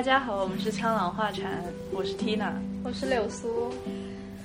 [0.00, 1.62] 大家好，我们是枪朗画禅，
[1.92, 3.70] 我是 Tina，我是柳苏，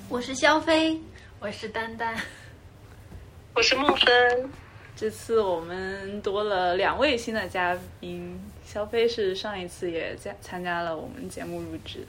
[0.06, 1.00] 我是肖飞，
[1.40, 2.14] 我是丹丹，
[3.54, 4.50] 我是孟芬。
[4.94, 12.06] 这次我们多了两位新的嘉宾，肖飞是上一次也加参加了我们节目录制。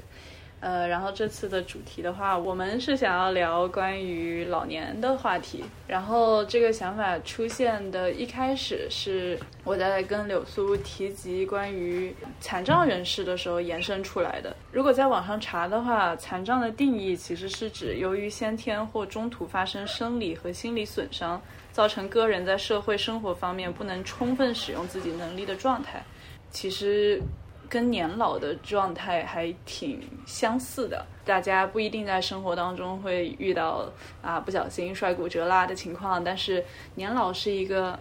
[0.59, 5.63] 呃，然后这次的主题的话，我们是想要聊关于老年的话题。
[5.87, 14.55] 然后这个想法出现的一开始是我在跟柳苏提及关于残障人士的时候延伸出来的。
[14.71, 21.39] 如果在网上查的话，残障的定义其实是指由于先天或中途发生生理和心理损伤，
[21.71, 26.03] 造成个人在社会生活方面不能充分使用自己能力的状态。
[26.49, 27.21] 其实。
[27.69, 36.63] 跟年老的状态还挺相似的，大家不一定在生活当中会遇到啊不小心摔骨折啦的情况，但是
[36.95, 37.99] 年老是一个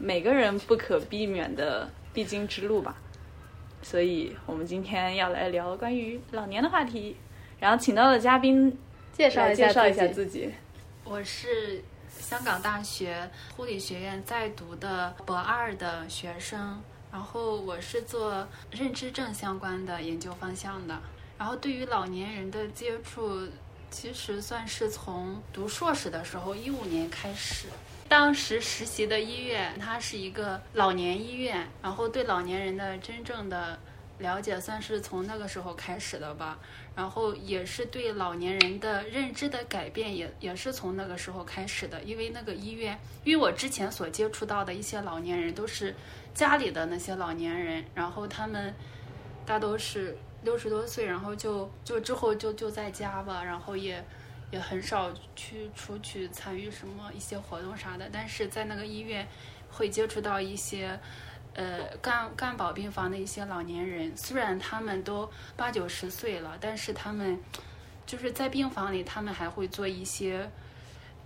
[0.00, 2.96] 每个人不可避免的必经之路吧。
[3.82, 7.16] 所以我们今天要来聊关于老年的话题，
[7.60, 8.76] 然后请到的嘉宾
[9.12, 10.50] 介绍介绍一下自己。
[11.04, 16.80] 我是香港大学护理学院在读的博二的学生。
[17.14, 21.00] 然后我是做认知症相关的研究方向的，
[21.38, 23.46] 然后对于老年人的接触，
[23.88, 27.68] 其实算是从读硕士的时候，一五年开始。
[28.08, 33.78] 当时实习的医院，它是一个老年医院，然后对老年人的真正的
[34.18, 36.58] 了解，算是从那个时候开始的吧。
[36.96, 42.02] 然后也是对老年人的认知的改变，也也是从那个时候开始的。
[42.02, 45.94] 因为那个医院，因为我之前所接触到的一些老年人都是。
[46.34, 48.74] 家里的那些老年人，然后他们
[49.46, 54.04] 大都是六十多岁，然后就就之后就就在家吧，然后也
[54.50, 58.10] 也很少去出去参与什么一些活动啥的。
[58.12, 59.24] 但是在那个医院
[59.70, 60.98] 会接触到一些
[61.54, 67.38] 呃干干保病房的一些老年人，虽然他们都八九十岁了，但是他们
[68.06, 70.50] 就是在病房里，他们还会做一些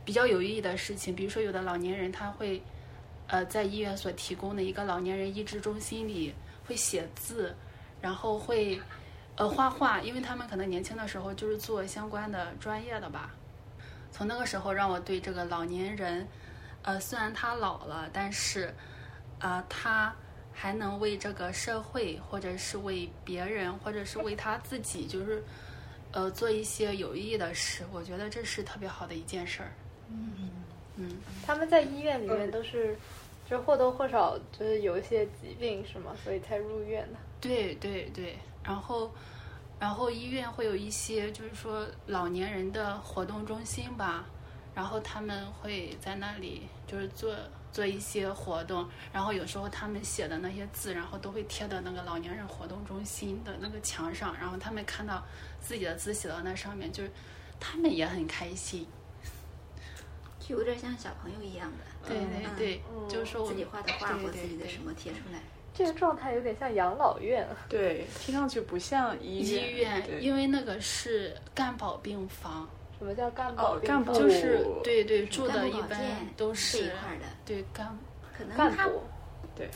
[0.04, 2.62] 比较有意义的事情，比如说有的老年人他会。
[3.30, 6.34] 呃，在医院所提供的一个老年人医治中心里，
[6.66, 7.54] 会写字，
[8.00, 8.80] 然后会
[9.36, 13.34] 呃画画，因为他们可能年轻的时候就是做相关的专业的吧。
[14.10, 16.26] 从那个时候，让我对这个老年人，
[16.80, 18.74] 呃，虽然他老了，但是
[19.40, 20.14] 啊，他
[20.52, 25.42] 还能为这个社会，或者是为别人，或者是为他自己，就是
[26.12, 27.84] 呃做一些有意义的事。
[27.92, 29.72] 我觉得这是特别好的一件事儿。
[30.10, 30.50] 嗯
[30.96, 31.16] 嗯，
[31.46, 32.96] 他们在医院里面都是。
[33.50, 36.14] 就或多或少就是有一些疾病是吗？
[36.22, 37.18] 所以才入院的。
[37.40, 39.10] 对对对，然后，
[39.80, 44.26] 然后医院会有一些就是说老年人的活动中心吧，
[44.74, 47.34] 然后他们会在那里就是做
[47.72, 55.24] 做一些活动，然后有时候他们写的那些字，然后都会贴到那个老年人活动中心的那个墙上，然后他们看到
[55.60, 57.10] 自己的字写到那上面，就是
[57.60, 58.86] 他们也很开心。
[60.40, 65.40] 就有点像小朋友一样的，对对对，就是说自己画的画或自己的什么贴出来，
[65.74, 72.66] 这个状态有点像养老院，对，听上去不像医院，因为那个是干保病房。
[72.98, 73.78] 什么叫干保？
[73.78, 76.00] 干保就是对对住的一般
[76.36, 77.98] 都是这一块的，对干
[78.36, 78.88] 可能他
[79.54, 79.68] 对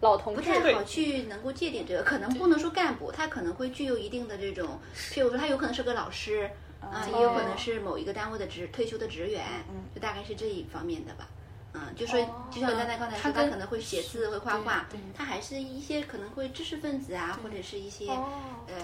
[0.00, 6.50] 老同不太好去能够界定这个，可能不能说干部，他可能会具有一定的这种，譬如说他有可能是个老师。
[6.78, 9.44] 啊，也有可能是某一个单位的职退休的职员，
[9.92, 11.26] 就大概是这一方面的吧。
[11.72, 18.06] 嗯，就说就像丹丹刚才说，他可能会写字、会画画，他还是一些可能会知识分子啊，或者是一些
[18.68, 18.74] 呃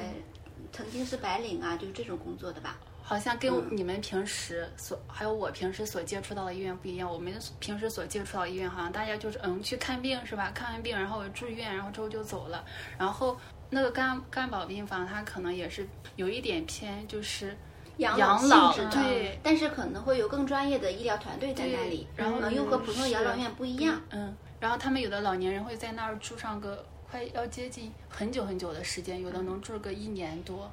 [0.72, 2.76] 曾经是白领啊，就是这种工作的吧。
[3.02, 7.12] 好像跟你们平时所还有我平时所接触到的医院不一样。
[7.12, 10.50] 我们平时所接触到医院，好像大家就是嗯去看病是吧？
[10.54, 12.64] 看完病然后住院，然后之后就走了。
[12.96, 13.36] 然后
[13.68, 15.86] 那个干干保病房，它可能也是
[16.16, 17.56] 有一点偏就是。
[17.98, 24.00] 养老性质的，但是可能会有更专业的医疗团队在那里，然后呢又和普通的养老院不一样。
[24.10, 30.68] 嗯，然后他们有的老年人会在那儿住上个快要接近很久很久的时间，有的能住个一年多。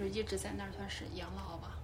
[0.00, 1.76] 就是一直在那儿算是养老吧。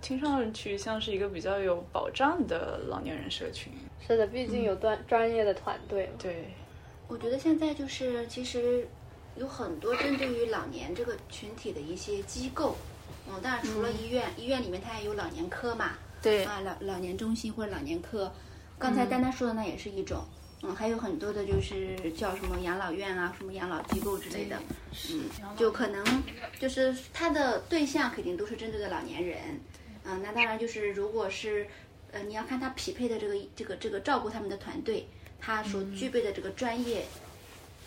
[0.00, 3.70] 听上去像是一个比较有保障的老年人社群。
[4.00, 6.10] 是的，毕竟有专专业的团队。
[6.18, 6.54] 对，
[7.08, 8.88] 我觉得现在就是其实
[9.36, 12.74] 有很多针对于老年这个群体的一些机构。
[13.28, 15.90] 嗯，当然除了医院，医院里面它也有老年科嘛，
[16.22, 18.32] 对啊，老老年中心或者老年科。
[18.78, 20.41] 刚才丹丹说的那也是一种，嗯，
[20.76, 24.56] 还有很多的就是叫什么养老院啊，什么养老机构之类的，
[25.10, 25.24] 嗯，
[25.56, 26.04] 就可能
[26.60, 29.60] 就是他的对象肯定都是针对的老年人，
[30.04, 31.66] 嗯，那当然就是如果是
[32.12, 35.08] 呃你要看他匹配的这个这个这个照顾他们的团队，
[35.40, 37.06] 他所具备的这个专业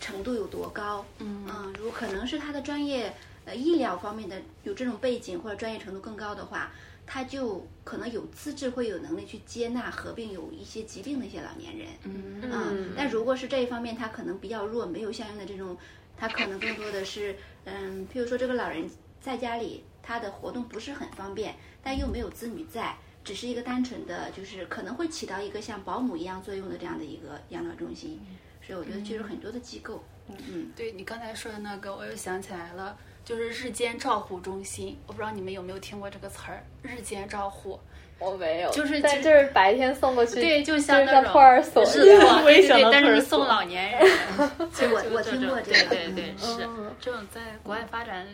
[0.00, 1.04] 程度有多高。
[1.18, 3.14] 嗯嗯，如果可能是他的专业
[3.46, 6.70] 呃医疗方面的有这种背景或者专业程度更高的话，
[7.06, 11.88] 他就可能有资质，会有能力去接纳合并有一些疾病的一些老年人。
[12.02, 12.40] 嗯。
[12.42, 15.76] 嗯，但如果是这一方面他可能比较弱，没有相应的这种，
[16.16, 28.20] 他可能更多的是，嗯，譬如说这个老人在家里他的活动不是很方便，但又没有子女在，只是一个单纯的就是可能会起到一个像保姆一样作用的这样的一个养老中心，
[28.62, 34.96] 所以我觉得其实很多的机构，嗯，对你刚才说的那个，我又想起来了，就是日间照护中心。
[35.06, 37.78] 我不知道你们有没有听过这个词儿，日间照护。
[38.18, 42.42] 我没有，就是其实但就是白天送过去，对，就就像那种像托儿所是一样。
[42.44, 44.00] 我也对对，但是送老年人。
[44.72, 48.26] 就我我听过这个对对对，嗯是嗯这种在国外发展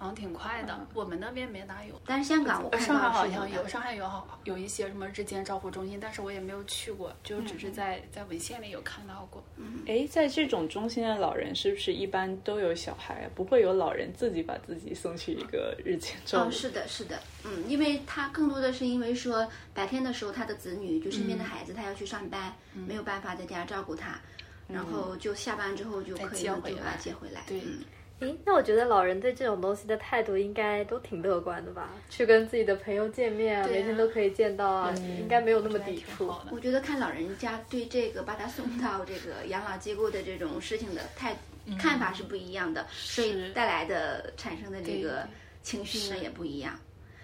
[0.00, 2.00] 好像挺快的，我们那边没哪有。
[2.06, 9.44] 但是香港我看上海到好像有，上海有好有一些什么日间照护中心，但是我也没有去过，就只是在在文献里有看到过。
[9.86, 13.30] 哎，在这种中心的老人是不是一般都有小孩啊？
[13.34, 16.50] 不会有老人自己把自己送去一个日间照哦，顾？
[16.50, 24.18] 是的，是的，嗯，因为他更多的是因为说白天的时候他的子女就身边的孩子他要去上班，没有办法在家照顾他，
[24.66, 27.84] 然后就下班之后就可以把他接回来，对嗯
[28.20, 31.90] 诶，那我觉得老人对这种东西的态度应该都挺乐观的吧？
[32.08, 36.32] 去跟自己的朋友见面啊，啊每天都可以见到啊，应该没有那么抵触。
[36.50, 41.34] 我觉得看老人家对这个把他送到这个养老机构的这种事情的态
[41.78, 45.26] 看法是不一样的，所以带来的产生的这个
[45.62, 46.78] 情绪呢也不一样。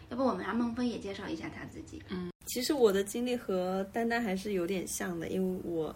[0.09, 2.03] 要不我们让孟非也介绍一下他自己？
[2.11, 5.95] 嗯其实我的经历和丹丹还是有点像的，因为我，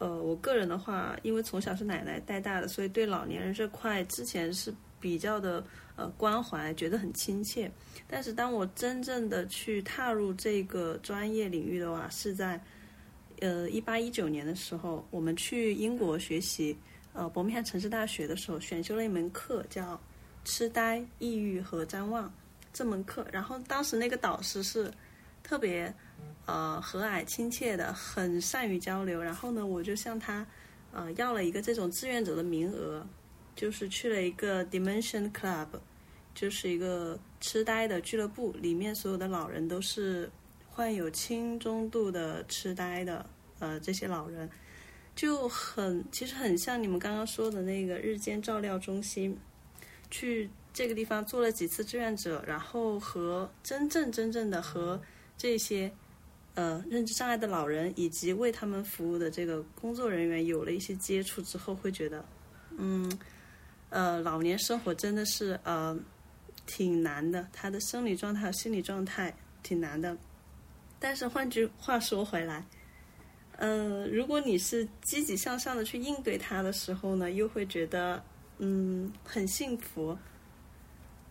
[0.00, 5.62] 呃，我个人的话，因为从小是奶奶带大的，所以对老年人这块之前是比较的
[5.94, 7.70] 呃关怀，觉得很亲切。
[8.08, 12.58] 但是当我真正的去踏入这个专业领域的话，是在
[13.40, 16.74] 呃一八一九年的时候，我们去英国学习，
[17.12, 20.00] 呃，伯明翰城市大学的时候，选修了一门课叫
[20.46, 22.32] 痴呆、抑郁和谵妄
[22.72, 24.90] 这门课，然后当时那个导师是
[25.42, 25.92] 特别
[26.50, 29.22] 呃和蔼亲切的，很善于交流。
[29.22, 30.44] 然后呢，我就向他
[30.90, 33.06] 呃要了一个这种志愿者的名额，
[33.54, 35.68] 就是去了一个 Dimension Club，
[36.34, 40.28] 就是一个痴呆的俱乐部，里面所有的老人都是
[40.68, 43.24] 患有轻中度的痴呆的
[43.60, 44.50] 呃这些老人，
[45.14, 49.38] 就很其实很像你们刚刚说的那个日间照料中心，
[50.10, 55.00] 去这个地方做了几次志愿者，然后和真正真正的和
[55.36, 55.92] 这些
[56.54, 62.24] 呃认知障碍的老人以及为他们服务的这个工作人员有了一些接触之后，会觉得，
[62.76, 63.10] 嗯，
[63.88, 65.98] 呃，老年生活真的是呃
[66.66, 70.16] 挺难的，他的生理状态心理状态挺难的。
[70.98, 72.64] 但是换句话说回来，
[73.56, 78.22] 呃，如果你是积极向上的去应对它的时候呢，又会觉得
[78.58, 80.16] 嗯很幸福，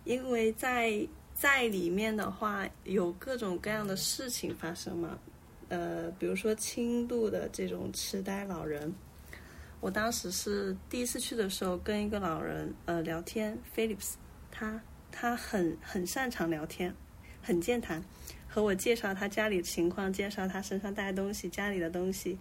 [0.06, 1.07] 因为在
[1.39, 5.18] 在里面的话有各种各样的事情发生嘛，
[5.69, 8.94] 呃，比如说轻度的这种痴呆老人，
[9.80, 14.15] 我当时是第一次去的时候跟一个老人呃聊天，Phillips，
[14.51, 14.81] 他
[15.13, 16.94] 他很很擅长聊天，
[17.41, 18.03] 很健谈。
[18.51, 22.38] 和我介绍他家里的情况，介绍他身上带的东西、家里的东西，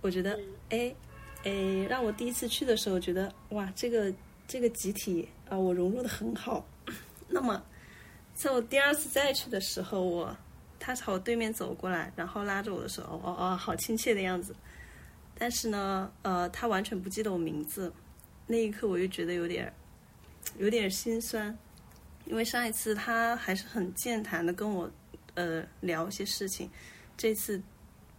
[0.00, 0.94] 我觉得，哎，
[1.42, 1.50] 哎，
[1.88, 4.14] 让我第一次去的时候觉得，哇，这个
[4.46, 6.64] 这个集体啊、我融入的很好。
[7.28, 7.60] 那么，
[8.36, 10.36] 在我第二次再去的时候，我
[10.78, 14.54] 他朝我对面走过来，然后拉着我的手，哦哦哦，好亲切的样子。
[15.38, 17.92] 但是呢，呃，他完全不记得我名字，
[18.46, 19.72] 那一刻我就觉得有点
[20.58, 21.56] 有点心酸，
[22.26, 24.88] 因为上一次他还是很健谈的跟我。
[25.34, 26.66] 呃，聊一些事情，
[27.14, 27.60] 这次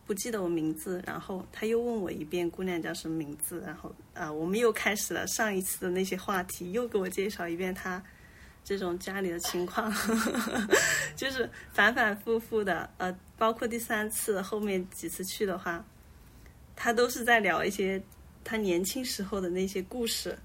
[0.06, 8.00] 不记得我名字，然后他又问我一遍姑娘叫什么名字，然后啊、呃，我们又开始了上一次的那些话题，又给我介绍一遍他
[8.68, 9.90] 这种家里的情况，
[11.16, 15.82] 就是反反复复的，呃，包括第三次后面几次去的话，
[16.76, 18.04] 他都是在聊一些
[18.44, 20.38] 他年轻时候的那些故事。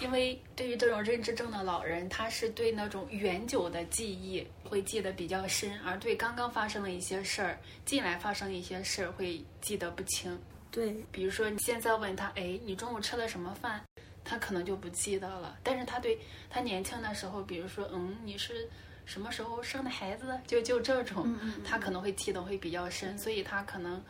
[0.00, 10.36] 因为对于这种认知症的老人，他是对那种远久的记忆会记得比较深，而对刚刚发生的一些事儿，近来发生的一些事儿会记得不清。
[10.72, 13.80] 对，比如说你现在问他，哎，你中午吃了什么饭？
[14.28, 15.56] 他可能就不记得了。
[15.62, 16.18] 但是他对
[16.50, 18.68] 他年轻的时候，比如说，嗯，你是
[19.04, 20.38] 什么时候生的孩子？
[20.46, 24.02] 就就这种，他可能会记得会比较深，所以他可能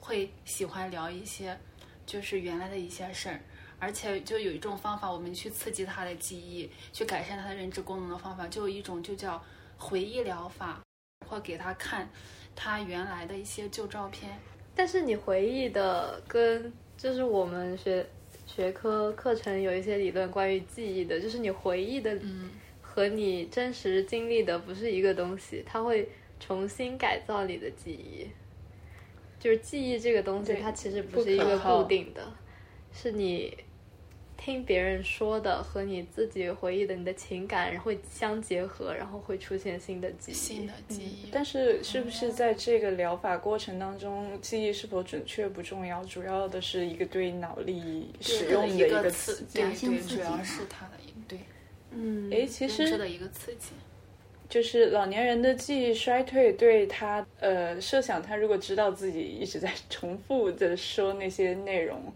[0.00, 1.56] 会喜欢聊一些
[2.04, 3.40] 就是原来的一些事儿。
[3.78, 9.42] 而且就有一种方法，我们去刺激他的记忆，去改善他的认知功能的方法，就有一种就叫
[9.78, 10.82] 回忆疗法，
[11.26, 12.06] 或给他看
[12.54, 14.38] 他原来的一些旧照片。
[14.74, 18.06] 但是你回忆的跟就是我们学
[18.52, 22.50] 学科课程有一些理论关于记忆的，就是你回忆的嗯
[22.82, 26.08] 和你真实经历的不是一个东西，它会
[26.40, 28.26] 重新改造你的记忆。
[29.38, 32.20] 就是记忆这个东西，它其实不不是一个固定的，
[32.92, 33.56] 是你
[34.42, 40.34] 听别人说的和你自己回忆的，你的情感会相结合，然后会出现新的记忆。
[40.34, 41.28] 新的记忆。
[41.30, 49.58] 但是是不是在这个疗法过程当中，记忆是否准确不重要，主要的是一个对脑力使用的一个刺刺激。
[49.58, 51.38] 对对，主要是它的一对
[51.90, 53.72] 嗯，哎，其实的一个刺激。
[54.48, 62.12] 就是老年人的记忆衰退，对他呃设想，他如果知道自己一直在重复的说那些内容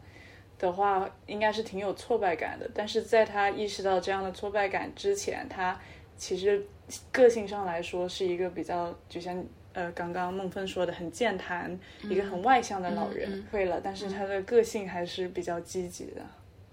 [0.64, 2.68] 的话，应该是挺有挫败感的。
[2.74, 5.78] 但是在他意识到这样的挫败感之前，他
[6.16, 6.66] 其实
[7.12, 9.44] 个性上来说是一个比较，就像
[9.74, 13.46] 呃刚刚孟芬说的，很健谈，一个很外向的老人。
[13.52, 16.22] 会了，但是他的个性还是比较积极的。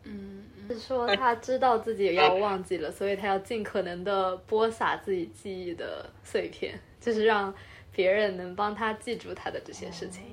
[0.03, 7.53] 嗯，是说他知道自己要忘记了，所以他要尽可能的播撒自己记忆的碎片，就是让
[7.91, 10.23] 别人能帮他记住他的这些事情。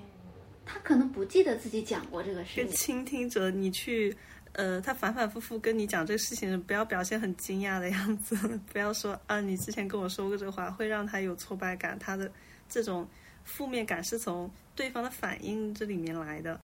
[0.71, 2.77] 他可能不记得自己讲过这个事跟情。
[2.77, 4.15] 倾听者，你去，
[4.53, 8.37] 呃，他反反复复跟你讲这个事情，不要表现很惊讶的样子，
[8.71, 11.99] 不要说啊，你之前跟我说过这话，会让他有挫败感。
[11.99, 12.31] 他的
[12.69, 13.09] 这种
[13.45, 16.61] 负面感是从对方的反应这里面来的。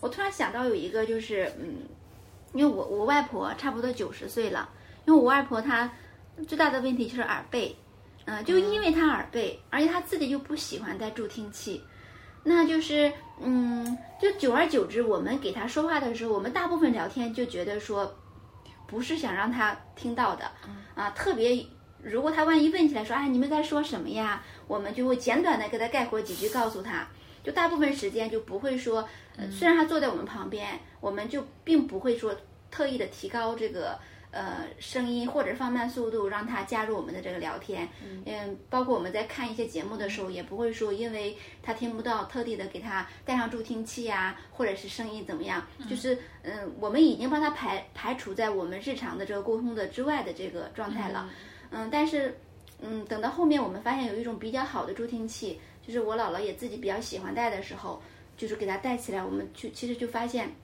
[0.00, 1.76] 我突然想到有一个，就是嗯，
[2.52, 4.68] 因为我我外婆差不多九十岁了，
[5.06, 5.90] 因为我外婆她
[6.46, 7.74] 最大的问题就是耳背，
[8.26, 11.82] 嗯、就因为她耳背，而且她自己又不喜欢戴助听器，
[12.48, 18.16] 那就是嗯，就久而久之，我们给他说话的时候，我们大部分聊天就觉得说，
[18.86, 20.50] 不是想让他听到的，
[20.94, 21.64] 啊，特别。
[22.00, 24.40] 如果他万一问起来说，哎，你们在说什么呀？
[24.68, 27.06] 我们就会简短的给他概括几句，告诉他。
[27.42, 32.34] 就大部分时间就不会说，呃，虽然他坐在我们旁边，我们就并不会说
[32.70, 33.98] 特意的提高这个
[34.30, 37.88] 呃声音或者放慢速度，让他加入我们的这个聊天。
[38.24, 51.30] 嗯，包括我们在看一些节目的时候，也不会说因为他听不到，特地的给他带上助听器呀、或者是声音怎么样，就是嗯，我们已经帮他排排除在我们日常的这个沟通的之外的这个状态了。
[51.70, 52.38] 嗯，但是
[52.80, 55.60] 嗯，等到后面我们发现有一种比较好的助听器。
[55.80, 58.02] 就是我姥姥也自己比较喜欢戴的时候，
[58.36, 60.54] 就是给他戴起来，我们就其实就发现，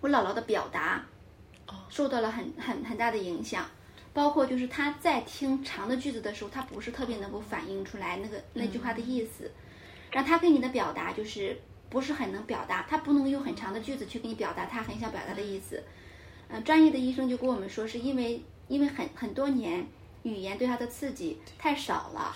[0.00, 1.04] 我姥姥的表达，
[1.88, 3.68] 受到了很很很大的影响，
[4.12, 9.50] 包括就是他在听长的句子的时候，他不是特别能够反映出来那个那句话的意思，
[10.10, 15.82] 然后他跟你的表达就是不是很能表达，他不能用很长的句子去给你表达他很想表达的意思。
[16.48, 19.86] 嗯、专业的医生就跟我们说，是因为因为很很多年
[20.22, 22.34] 语言对他的刺激太少了，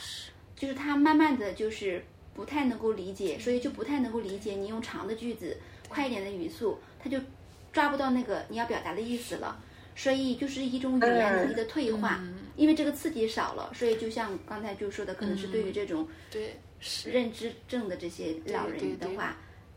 [0.55, 2.05] 就是他慢慢的就是。
[2.35, 5.57] 不太能够理解，所以就不太能够理解你用长的句子、
[5.88, 7.17] 快一点的语速，他就
[7.75, 9.61] 抓不到那个你要表达的意思了。
[9.97, 12.21] 所以就是一种语言能力的退化，
[12.57, 16.57] 因为这个刺激少了，所以就像刚才就说的，可能是对于这种对
[17.04, 19.37] 认知症的这些老人的话，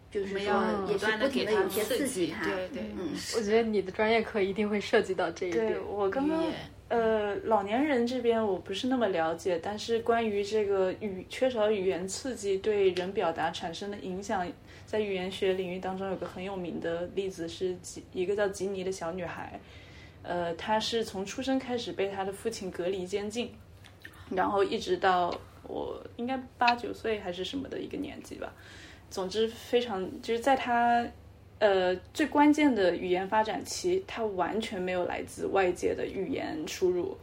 [0.10, 2.46] 就是要说也是不停的有些刺激他。
[2.46, 5.80] 对对，嗯，我觉得你的专业课一定会涉及到这一点对。
[5.82, 6.44] 我刚刚
[6.90, 14.50] 呃，老年人这边我不是那么了解，但是关于这个语缺少语言刺激对人表达产生的影响，
[14.86, 19.60] 在语言学领域当中有个很有名的例子是吉一个叫吉尼的小女孩，
[20.24, 23.52] 呃，她是从出生开始被她的父亲隔离监禁，
[24.30, 28.54] 然后一直到我应该八九岁还是什么的一个年纪吧，
[29.10, 31.06] 总之非常就是在她。
[31.60, 37.18] 呃，最关键的语言发展期，它完全没有来自外界的语言输入，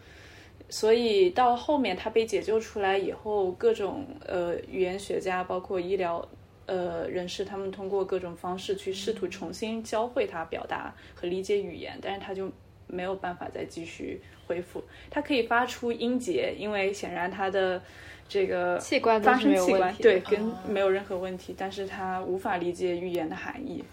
[0.68, 6.26] 所以到后面他被解救出来以后，各种呃语言学家，包括医疗
[6.66, 12.50] 呃人士，他们通过各种方式去试图重新教会他表达和理解语言，但是他就
[12.88, 14.82] 没有办法再继续恢复。
[15.10, 17.80] 他可以发出音节，因为显然他的
[18.28, 23.84] 这个器官发生器问题的官对跟没有任何问题，但是他无法理解语言的含义。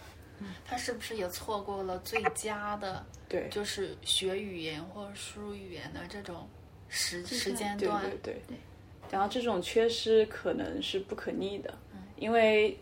[0.65, 6.48] 他是不是也错过了最佳的，对，就是学语言或者输入语言的这种
[6.89, 8.03] 时时间对段？
[8.24, 8.57] 对对。
[9.10, 11.74] 然后这种缺失可能是不可逆的，
[12.15, 12.77] 因为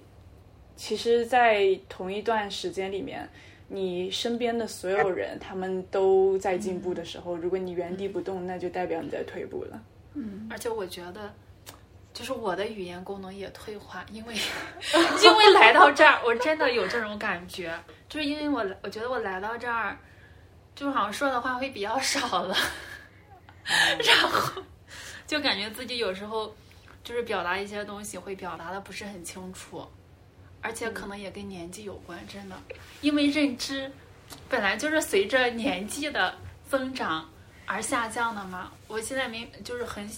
[0.75, 3.27] 其实，在同一段时间里面，
[3.67, 9.83] 你身边的所有人他们都在进步的时候，如果你原地不动，那就代表你在退步了。
[10.13, 11.33] 嗯而且我觉得，
[12.13, 14.35] 就是我的语言功能也退化，因为
[15.23, 17.73] 因为来到这儿，我真的有这种感觉，
[18.09, 19.97] 就是因为我我觉得我来到这儿，
[20.75, 22.57] 就好像说的话会比较少了，
[23.63, 24.61] 然后
[25.25, 26.53] 就感觉自己有时候
[27.03, 29.87] 就是表达一些东西会表达的不是很清楚，
[30.61, 32.55] 而且可能也跟年纪有关，真的，
[33.01, 33.89] 因为认知
[34.49, 36.35] 本来就是随着年纪的
[36.67, 37.29] 增长
[37.65, 38.71] 而下降的嘛。
[38.87, 40.09] 我现在明就是很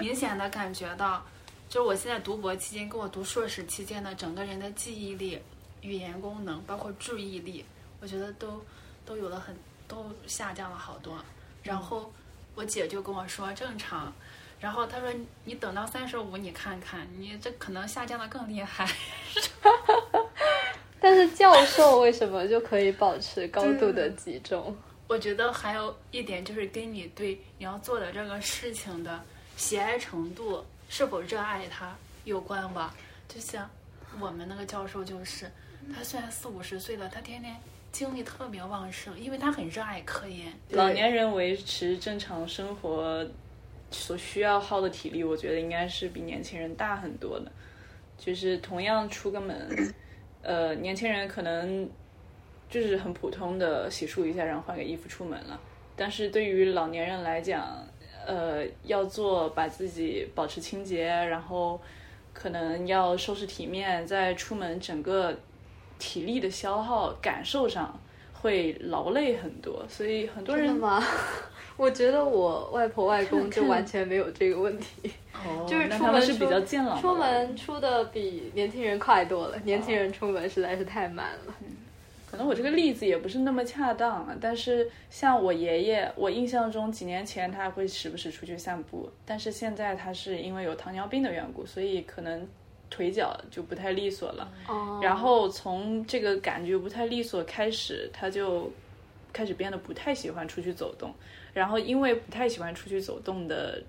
[0.00, 1.24] 明显的感觉到，
[1.68, 5.38] 就是我现在读博期间跟我读硕士期间的整个人的记忆力、
[5.82, 7.64] 语言功能，包括注意力，
[8.00, 8.60] 我觉得都
[9.04, 9.54] 都有了很
[9.86, 11.16] 都下降了好多。
[11.62, 12.10] 然后
[12.54, 14.12] 我姐就跟我说正常，
[14.58, 15.08] 然后她说
[15.44, 18.88] 你等到三十五你看看，你这可能下降的更厉害。
[21.02, 24.76] 但是教授为什么就可以保持高度的集中？
[25.08, 29.20] 我觉得还有一点就是跟你对你要做的这个事情的
[29.60, 32.94] 喜爱程度，是否热爱它有关吧。
[33.28, 33.68] 就像
[34.18, 35.44] 我们那个教授，就是
[35.94, 37.54] 他虽然四五十岁了，他天天
[37.92, 40.50] 精力特别旺盛，因为他很热爱科研。
[40.70, 43.24] 老年人维持正常生活
[43.90, 47.52] 所需要耗的体力，我觉得应该是比年轻人大很多的。
[48.16, 49.94] 就是同样出个门，
[50.40, 51.86] 呃，年轻人可能
[52.70, 55.60] 就是很普通的洗漱一下，然后换个衣服出门了。
[55.94, 57.86] 但是对于老年人来讲，
[58.30, 61.80] 呃，要做把自己保持清洁，然后
[62.32, 65.36] 可能要收拾体面，在出门整个
[65.98, 67.98] 体力的消耗感受上
[68.32, 71.04] 会劳累很多，所以很多人真的吗？
[71.76, 81.54] 我觉得我外婆外公就完全没有这个问题，哦就是出门是比较健朗出门出的比年轻人快多了，年轻人出门实在是太慢了。
[82.30, 92.46] 可能我这个例子也不是那么恰当啊，但是像我爷爷，我印象中几年前他会时不时出去散步，但是现在他是因为有糖尿病的缘故，所以可能
[92.88, 94.48] 腿脚就不太利索了。
[94.68, 98.70] 哦然后从这个感觉不太利索开始，他就
[99.32, 101.12] 开始变得不太喜欢出去走动，
[101.52, 103.82] 然后因为不太喜欢出去走动的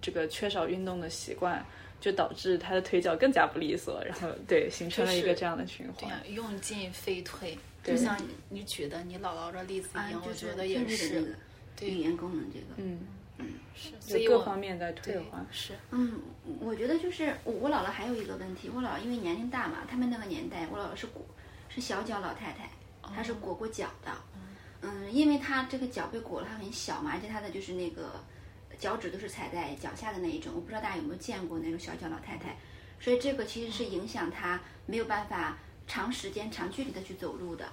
[0.00, 1.64] 这个缺少运动的习惯，
[2.00, 6.10] 就导致他的腿脚更加不利索，然后对形成了一个这样的循环。
[6.28, 11.34] 用进废退，就像你举的你姥姥的例子一样，就觉得也是
[11.80, 12.66] 语言功能这个。
[12.76, 13.00] 嗯，
[13.74, 15.44] 是，所以各方面在退对化。
[15.50, 16.20] 是嗯，
[16.60, 21.24] 我觉得就是我我姥姥还有一个问题，我姥姥因为年龄大嘛，他们那个年代，我姥姥是裹
[21.68, 22.68] 是小脚老太太，
[23.14, 24.12] 她是裹过脚的。
[24.82, 28.22] 嗯，因为她这个脚被裹了，她很小嘛，而且她的就是那个
[28.78, 32.56] 脚趾都是踩在脚下的那一种，我不知道大家有没有见过那种小脚老太太，
[33.00, 37.66] 所以这个其实是影响她没有办法长时间、长距离的去走路的。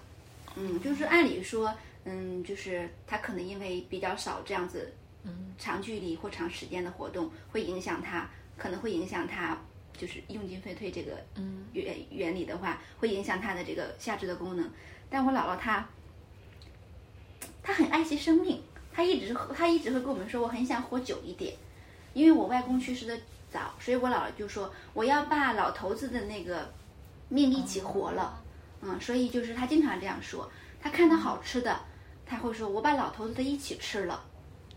[0.56, 1.72] 嗯，就是按理说，
[2.06, 9.58] 嗯，就是他可能因为比较少这样子，嗯，长距离或长时间的活动，会影响他，可能会影响他，
[9.98, 14.72] 就是用进废退这个嗯原原理的话，会影响他的这个下肢的功能。
[15.10, 15.88] 但我姥姥她，
[17.62, 18.62] 她很爱惜生命，
[18.94, 21.56] 她一直她一直会跟我们说，我很想活久一点，
[22.14, 23.20] 因为我外公去世的
[23.52, 26.74] 早，所以我姥姥就说我要把老头子的那个
[27.30, 28.42] 命一起活了。
[28.82, 30.50] 嗯，所以就是他经常这样说，
[30.82, 31.80] 他看到好吃的，
[32.26, 34.24] 他会说我把老头子的一起吃了。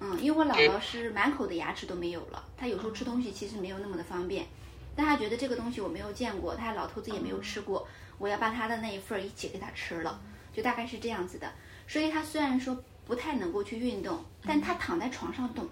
[0.00, 4.46] 嗯，因为我姥姥是满口的牙齿都没有了，她有时候吃东西其实没有那么的方便，
[4.94, 10.20] 但他觉得这个东西我没有见过，他老头子也没有吃过，我要把他的那一份一起给他吃了，
[10.52, 11.52] 就大概是这样子的。
[11.88, 15.68] 所以他虽然说不太能够去运动，但他躺在床上动，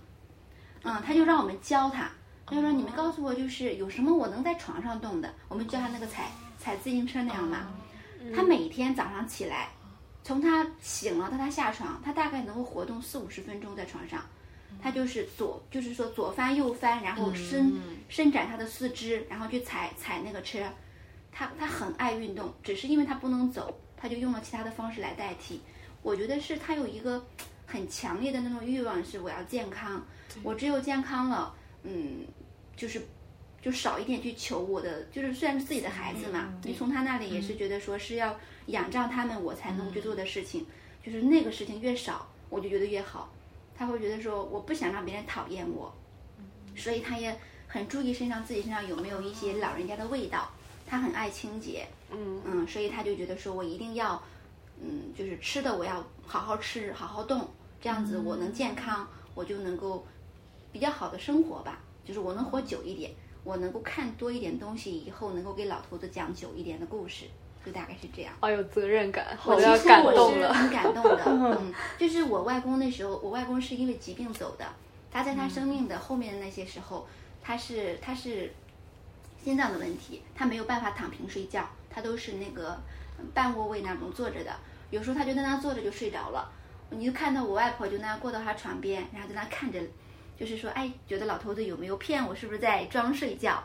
[0.82, 2.10] 嗯，他就让我们教他，
[2.44, 6.32] 他说你们告诉我就是有什么我能在床上动的，我们教他那个踩
[6.66, 7.68] 踩自行车那样嘛。
[8.34, 9.68] 他每天早上起来，
[10.24, 14.20] 从他醒了到他下床，他大概能够活动四五十分钟在床上。
[14.82, 17.72] 他就是左，就是说左翻右翻，然后伸、
[18.08, 20.58] 伸展他的四肢，然后去踩踩那个车。
[21.30, 25.60] 他他很爱运动，只是因为他不能走，他就用了其他的方式来代替。
[26.02, 27.24] 我觉得是他有一个
[27.64, 30.04] 很强烈的那种欲望，是我要健康，
[30.42, 32.26] 我只有健康了，嗯，
[32.74, 33.00] 就是
[33.66, 40.64] 就少一点去求我的，就是虽然是自己的孩子嘛，你从他那里也是觉得说是要仰仗他们我才能去做的事情，
[41.04, 43.28] 就是那个事情越少，我就觉得越好。
[43.76, 45.92] 他会觉得说我不想让别人讨厌我，
[46.76, 50.48] 所以他也很注意身上自己身上有没有一些老人家的味道，
[50.86, 52.40] 他很爱清洁，嗯。
[52.44, 54.22] 嗯，所以他就觉得说我一定要，
[54.80, 57.50] 嗯，就是吃的我要好好吃，好好动，
[57.80, 60.06] 这样子我能健康，我就能够
[60.70, 63.10] 比较好的生活吧，就是我能活久一点，
[63.46, 67.26] 我能够看多一点东西，以后能够给老头子讲久一点的故事，
[67.64, 68.34] 就大概是这样。
[68.40, 70.52] 好有责任感，我我要感动了。
[70.52, 74.66] 是很感动的， 嗯，就是我外公那时候，我外公是因为疾病走的，
[75.12, 77.06] 他在他生命的后面的那些时候，
[77.40, 78.52] 他是他是
[79.40, 82.76] 心脏的问题，他没有办法躺平睡觉，他都是那个
[83.20, 84.52] 嗯半卧位那种坐着的，
[84.90, 86.50] 有时候他就在那坐着就睡着了，
[86.90, 89.80] 你就看到我外婆就那样过到他床边，然后在那看着，
[90.38, 93.62] 就是说，哎，觉得老头子有没有骗我，是不是在装睡觉？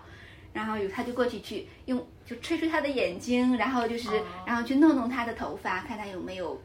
[0.54, 4.10] 然后有他就过去去用就吹吹他的眼睛，然后就是、
[4.46, 6.62] 然后去弄弄他的头发，看他有没有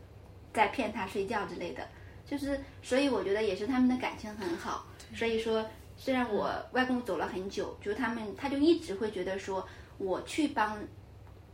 [0.52, 1.86] 在骗他睡觉之类的，
[2.26, 4.86] 就是所以我觉得也是他们的感情很好。
[5.14, 5.64] 所以说，
[5.96, 9.64] 虽然我外公走了很久，就是他们他就一直会觉得说
[9.98, 10.76] 我去帮，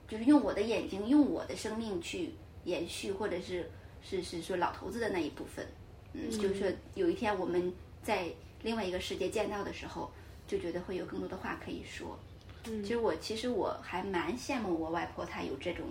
[0.08, 2.32] 就是用我的眼睛，用我的生命去
[2.64, 3.70] 延续，或者是
[4.02, 5.66] 是是说老头子的那一部分。
[6.14, 7.70] 嗯，就是说有一天我们
[8.02, 8.26] 在
[8.62, 10.10] 另外一个世界见到的时候，
[10.46, 12.18] 就觉得会有更多的话可以说。
[12.64, 15.86] 其实我其实我还蛮羡慕我外婆，她有这种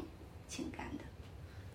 [0.47, 1.03] 情感的。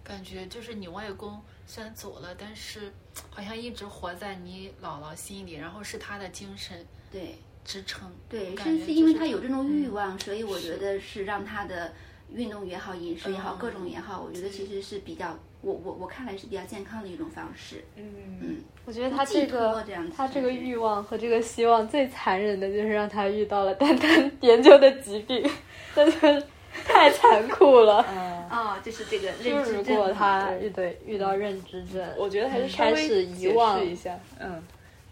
[0.03, 2.93] 感觉就是你外公虽然走了，但是
[3.29, 8.11] 好像一直活在你姥姥心里，然后是他的精神对支撑。
[8.29, 11.93] 对，感觉是是因为就是他有这种欲望，所以我觉得是让他的
[12.33, 17.85] 运动也好，饮食也好，嗯各种也好，我觉得其实是比较我我我看来是比较健康的一种方式。
[17.97, 18.05] 嗯
[18.41, 25.45] 嗯，我觉得他这个这样他这个欲望和这个希望最残忍的就是让他遇到了丹丹 研究的疾病，
[25.95, 26.47] 真的
[26.85, 28.07] 太残酷了。
[28.09, 34.63] 嗯，哦，就是这个认知症如果他对遇对遇到认知症，我觉得还是稍微开始遗忘解释一下，嗯。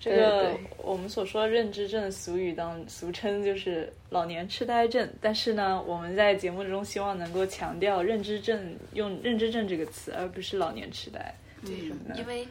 [0.04, 5.10] 这个我们所说的认知症，俗语当俗称就是老年痴呆症。
[5.18, 11.34] 但是呢，我们在节目中希望能够强调认知症，用认知症这个词，而不是老年痴呆。
[11.64, 12.46] 对什么的因为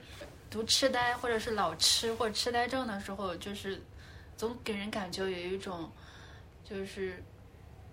[0.50, 3.80] 读痴呆或者是老痴或者痴呆症的时候，就是
[4.36, 5.88] 总给人感觉有一种
[6.64, 7.22] 就是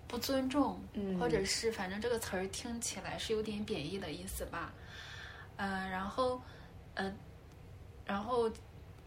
[0.07, 4.73] 不尊重，嗯或者是反正这个词儿听起来是有点贬义的意思吧。
[5.57, 6.41] 嗯、然后，
[6.95, 7.15] 嗯、
[8.03, 8.49] 然后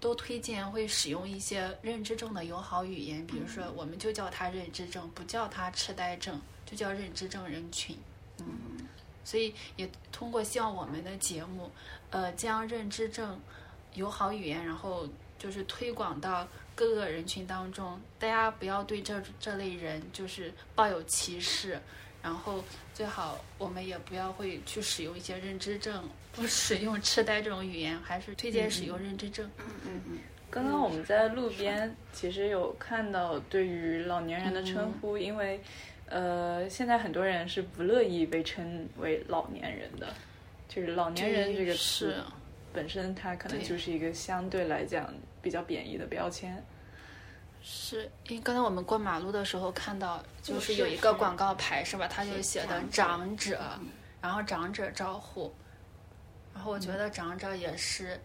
[0.05, 7.97] 都推荐会使用一些认知症的友好语言，比如说我们就叫他认知症，不叫他痴呆症，就叫认知症人群。
[8.39, 8.47] 嗯
[9.25, 11.71] 所以也通过希望我们的节目，
[12.11, 13.41] 呃，将认知症
[13.95, 21.81] 友好语言，然后就是推广到各个人群当中，大家不要对这这类人就是抱有歧视，
[22.25, 29.49] 然后最好我们也不要会去使用一些认知症，不使用痴呆这种语言，还是推荐使用认知症。
[29.59, 30.19] 嗯嗯嗯
[30.51, 35.61] 刚刚我们在路边其实有看到对于老年人的称呼，因为
[36.07, 40.15] 呃，现在很多人是不乐意被称为老年人的，
[40.67, 42.25] 就是老年人这个词
[42.73, 46.65] 本身它可能就是一个相对来讲比较贬义的标签。
[47.67, 52.07] 是因为刚才我们过马路的时候看到，就是是有一个广告牌是吧？
[52.07, 53.89] 它就写的长者，嗯
[54.21, 55.53] 然后长者招呼，
[56.55, 58.21] 然后我觉得长者也是，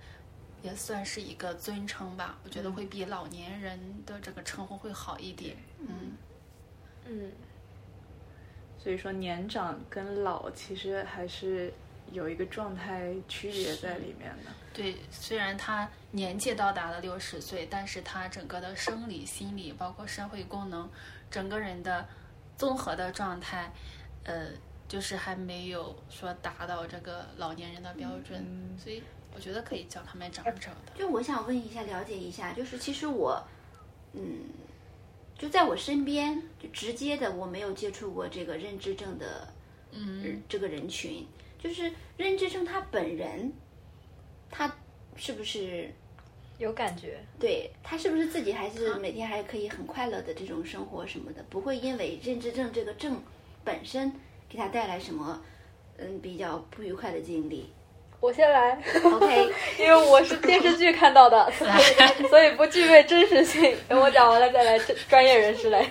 [0.62, 2.38] 也算是一个尊称吧。
[2.44, 5.58] 我觉得会比老年人的这个称呼会好一点。
[5.80, 6.12] 嗯，
[7.06, 7.32] 嗯，
[8.78, 11.74] 所以说年长跟老其实还是
[12.12, 14.52] 有一个状态区别在里面的。
[14.74, 20.90] 对，虽然他年纪到达了六十岁，但是他整个的生理、心理，包括社会功能，
[21.30, 22.08] 整个人的
[22.58, 23.72] 综合的状态，
[24.24, 24.48] 呃，
[24.88, 28.46] 就是还没有说达到这个老年人的标准，
[28.78, 30.94] 所以我觉得可以叫他们长者的。
[30.96, 33.44] 就我想问一下，了解一下，就是其实我，
[34.14, 34.46] 嗯，
[35.38, 39.54] 就在我身边，就直接的我没有接触过这个认知症的，
[39.92, 41.28] 嗯，这个人群，
[41.62, 43.52] 就是认知症他本人，
[44.50, 44.74] 他
[45.16, 45.92] 是不是
[46.58, 47.20] 有感觉。
[47.38, 53.22] 对他是不是自己还是每天还可以很快乐的这种生活什么的，不会因为认知症这个症
[53.64, 54.12] 本身
[54.48, 55.42] 给他带来什么
[55.98, 57.72] 嗯比较不愉快的经历
[58.20, 63.78] 我先来，？OK， 因为我是电视剧看到的， 所以 所以不具备真实性。
[63.88, 65.86] 等我讲完了再来专专业人士来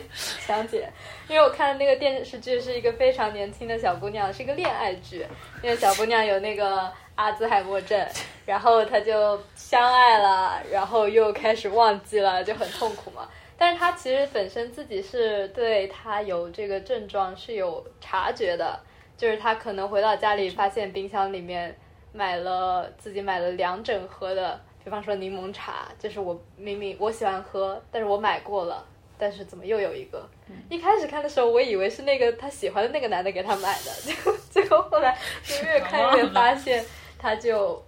[0.47, 0.89] 讲解。
[1.27, 5.27] 因为我看的那个电视剧是一个非常年轻的小姑娘，是一个恋爱剧。
[5.63, 8.07] 那个小姑娘有那个阿兹海默症，
[8.47, 13.29] 然后她就相爱了，然后又开始忘记了，就很痛苦嘛。
[13.59, 18.81] 但是她其实本身自己是对她有这个症状是有察觉的，
[19.17, 21.77] 就是她可能回到家里发现冰箱里面
[22.13, 28.85] 买了自己买了两整盒的，比方说柠檬茶，就是我明明我喜欢喝，但是我买过了，
[29.19, 30.27] 但是怎么又有一个？
[30.71, 36.85] 一开始看的时候，我以为是那个他喜欢的那个男的给他买的，结果结果后来就越看越发现，
[37.19, 37.83] 他就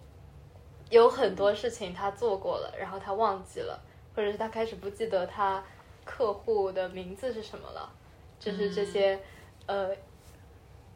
[0.90, 3.80] 有很多事情他做过了，然后他忘记了，
[4.14, 5.64] 或者是他开始不记得他
[6.04, 7.90] 客户的名字是什么了，
[8.38, 9.18] 就是这些、
[9.66, 9.88] 呃，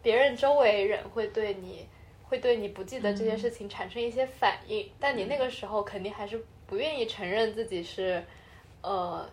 [0.03, 1.89] 别人周围人会对你
[2.25, 8.25] 会对你不记得这件事情产生一些反应，但你那个时候肯定还是不愿意承认自己是
[8.83, 9.29] 呃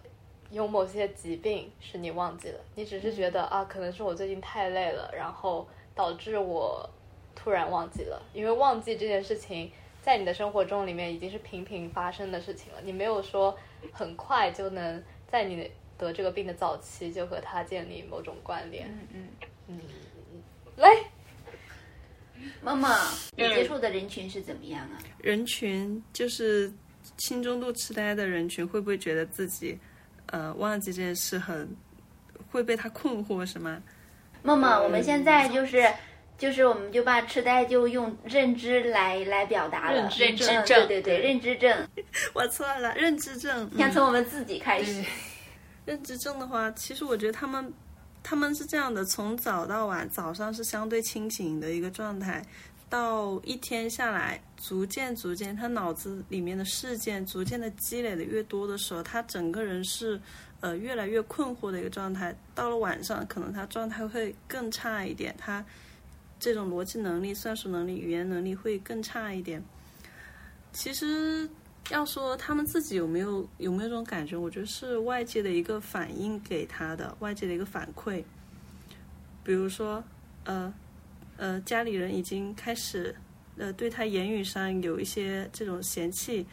[0.50, 6.90] 有某些疾病是你忘记了，你只是觉得啊，可能是我最近太累了，然后导致我
[7.36, 9.72] 突然忘记了，因为忘记这件事情。
[10.04, 13.56] 在你的生活中里面已经是频频发生的事情了，你没有说
[13.94, 18.88] 很快就能在你得这个病的早期就和它建立某种关联。
[18.88, 19.28] 嗯嗯
[19.68, 19.80] 嗯，
[20.78, 20.90] 来，
[22.64, 22.90] 梦梦，
[23.36, 25.00] 你接触的人群是怎么样啊？
[25.20, 26.72] 人群就是
[27.18, 29.78] 轻中度痴呆的人群，会不会觉得自己
[30.28, 31.68] 呃忘记这件事很
[32.52, 33.82] 会被他困惑是吗？
[34.44, 35.84] 梦梦，我们现在就是。
[36.38, 41.88] 就是，我们就把痴呆就用认知来来表达了，认知嗯症对对对，认知症。
[42.34, 43.70] 我错了，认知症。
[43.78, 45.06] 先从我们自己开始。
[45.86, 47.72] 认知症的话，其实我觉得他们
[48.24, 52.46] 他们是这样的，从早到晚，早上是相对清醒的一个状态，
[52.90, 60.22] 到一天下来，逐渐逐渐，他脑子里面的事件逐渐的积累的越多的时候，他整个人是
[60.60, 62.36] 呃越来越困惑的一个状态。
[62.54, 65.66] 到了晚上，可能他状态会更差一点，他
[66.40, 69.64] 这种逻辑能力、算术能力、语言能力会更差一点。
[70.72, 71.50] 其实。
[71.90, 78.24] 要说他们自己有没有有没有这种感觉，我觉得是外界的一个反应给他的，外界的一个反馈。
[79.44, 80.02] 比如说，
[80.46, 80.74] 呃，
[81.38, 83.14] 呃，家里人已经开始
[83.58, 86.46] 呃对他言语上有一些这种嫌弃，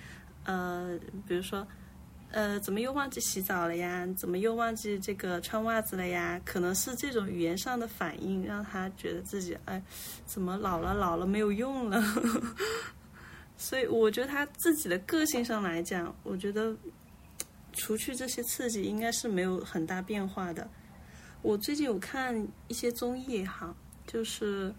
[0.45, 1.65] 呃，比如说，
[2.31, 4.09] 呃，怎么又忘记洗澡了呀？
[4.17, 6.41] 怎么又忘记这个穿袜子了呀？
[6.45, 9.81] 可能是这种语言上的反应让他觉得自己哎，
[10.25, 12.03] 怎么老了老了没有用了。
[13.59, 16.75] 所以我觉得他自己的个性上来讲，我觉得
[17.75, 20.67] 除去这些刺激，应该是没有很大变化的。
[21.43, 23.75] 我最近有看一些综艺哈，
[24.07, 24.75] 就是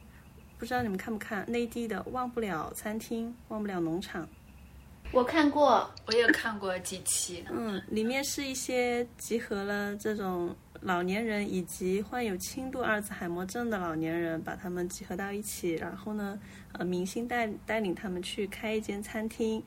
[0.57, 4.25] 不知道你们看不看内地的《忘不了餐厅》《忘不了农场》。
[5.11, 7.43] 我看过，我也看过几期。
[7.49, 16.39] 嗯，里面是一些集合了这种老年人以及患有轻度阿尔兹海默症的老年人，把他们集合到一起，然后呢。
[16.71, 19.61] 呃，明星带带领他们去开一间餐厅，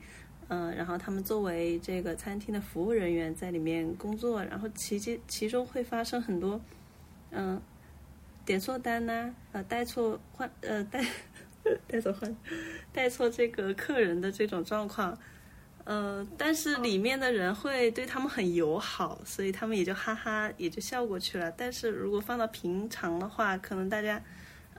[0.47, 6.61] 嗯、呃，然后他们作为这个餐厅的服务人员在里面工作，然后其其其中会发生很多，
[7.31, 7.61] 嗯、
[8.45, 11.05] 点错单呐、呃，带错换呃带
[11.87, 12.33] 带错换
[12.93, 15.15] 带错这个客人的这种状况，
[15.85, 21.51] 呃，但是里面的人会对他们很友好，所以他们也就哈哈也就笑过去了。
[21.57, 24.21] 但是如果放到平常的话，可能大家。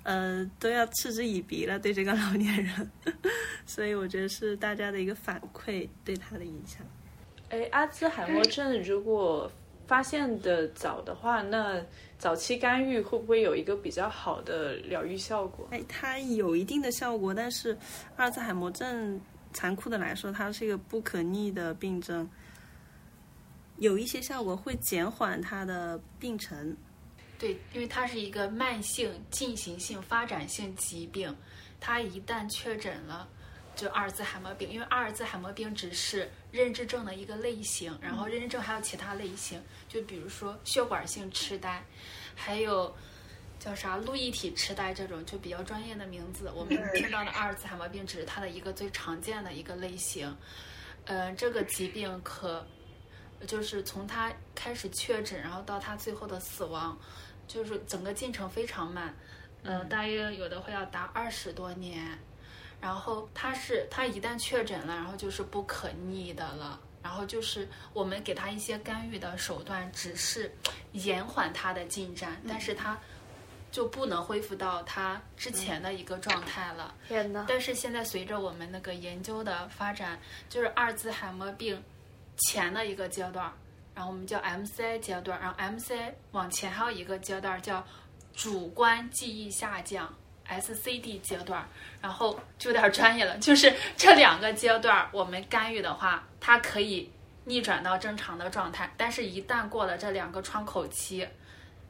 [0.06, 2.90] 呃，都要嗤之以鼻了，对这个老年人，
[3.64, 6.86] 所以我觉得是大家的一个反馈对他的影响。
[7.48, 9.50] 哎，阿兹海默症如果
[9.86, 11.82] 发现的早的话，那
[12.18, 15.66] 早期干预会不会有一个比较好的疗愈效果？
[15.70, 17.74] 哎，它有一定的效果，但是
[18.16, 19.18] 阿兹海默症
[19.54, 22.28] 残酷的来说，它是一个不可逆的病症，
[23.78, 26.76] 有一些效果会减缓它的病程。
[27.38, 31.34] 对，因为它是一个慢性进行性发展性疾病，
[31.80, 33.28] 它一旦确诊了，
[33.74, 34.68] 就阿尔兹海默病。
[34.70, 41.84] 因为阿尔兹海默病只是认知症的一个类型，然后认知症还有其他类型，就比如说血管性痴呆，
[42.34, 42.94] 还有
[43.64, 46.52] 叫啥路易体痴呆这种就比较专业的名字。
[46.54, 50.36] 我们 听到的阿尔茨海默病只是它的一个最常见的一个类型。
[51.06, 52.66] 呃，这个疾病可
[53.46, 56.98] 就是从它开始确诊，然后到它最后的死亡。
[57.46, 59.14] 就是整个进程非常慢，
[59.62, 62.18] 呃，大约有的会要达二十多年，
[62.80, 70.50] 然后它是它一旦确诊了，然后就是不可逆的了，然后就是我们给他一些干预的手段，只是
[70.92, 72.98] 延缓它的进展，但是它
[73.74, 76.94] 就不能恢复到它之前的一个状态了。
[77.08, 77.44] 天呐！
[77.48, 80.16] 但是现在随着我们那个研究的发展，
[80.48, 81.82] 就是阿尔兹海默病
[82.36, 83.52] 前的一个阶段。
[83.96, 87.84] 然后我们叫 MCI 阶段，然后 MCI 往前还有一个阶段叫
[88.32, 90.14] 主观记忆下降
[90.48, 91.68] SCD 阶段，
[92.00, 97.10] 然后就有点专业了，就是这两个阶段我们干预的话，它可以
[97.44, 101.26] 逆转到正常的状态，但是一旦过了这两个窗口期，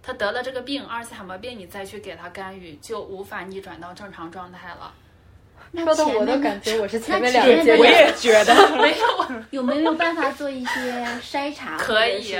[0.04, 4.92] 他得了这个病阿尔茨海默病，你再去给他干预就无法逆转到正常状态了。
[5.76, 8.16] 说的我都感觉我是前面那两个阶前面的段。
[8.20, 12.36] 觉得 没有， 有没有办法做一些筛查可以？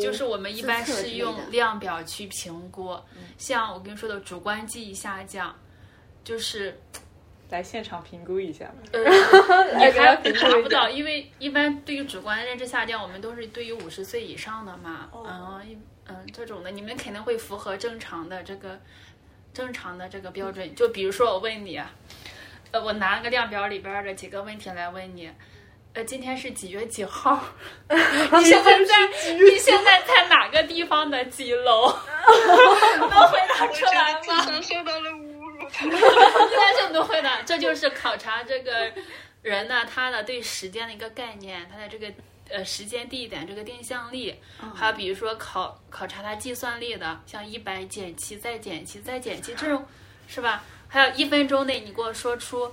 [0.00, 2.96] 就是我们一般是用量表去评估，
[3.38, 5.52] 像我跟你说的主观记忆下降，
[6.22, 6.78] 就是
[7.48, 8.74] 来现场评估一下吧。
[8.92, 9.02] 呃，
[9.76, 15.76] 你还评估一下达不到，因为一般对于主观认知下降，我们都是对于五十岁以上的嘛，嗯一
[16.10, 18.80] 嗯这种的，你们肯定会符合正常的这个
[19.54, 20.74] 正常的这个标准。
[20.74, 21.80] 就比如说我问你，
[22.72, 25.30] 呃，我拿个量表里边的几个问题来问你。
[25.92, 27.42] 呃，今天是几月几号？
[27.90, 31.88] 你现在在你现在在哪个地方的几楼？
[33.00, 34.62] 能回答出来吗？
[34.62, 35.60] 受到了侮辱。
[35.82, 38.92] 应该是不会的，这就是考察这个
[39.42, 42.06] 人呢，他的对时间的一个概念，他的这个
[42.50, 44.34] 呃时间、地点这个定向力，
[44.74, 49.84] 还有比如说考考察它计算力的，像一百减七再减七再减七这种，
[50.26, 50.64] 是吧？
[50.88, 52.72] 还有一分钟内你给我说出，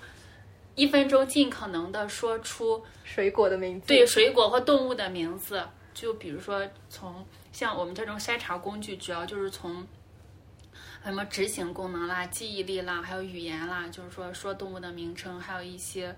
[0.75, 5.63] 一分钟尽可能的说出水果的名字，对水果或动物的名字，
[5.93, 9.85] 就比如说从像我们这种筛查工具，主要就是从
[11.03, 16.15] 什么执行功能啦、记忆力啦，还有语言啦，就是说说动物的名称，还有一些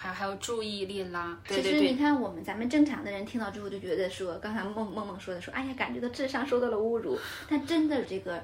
[0.00, 1.96] 还还有注意力啦，对对其实你。
[1.96, 7.18] 看，我们咱们正常的人听到之后就觉得说，刚才梦梦梦说的说，哎呀，感觉到智商受到了侮辱。
[7.50, 8.40] 但真的这个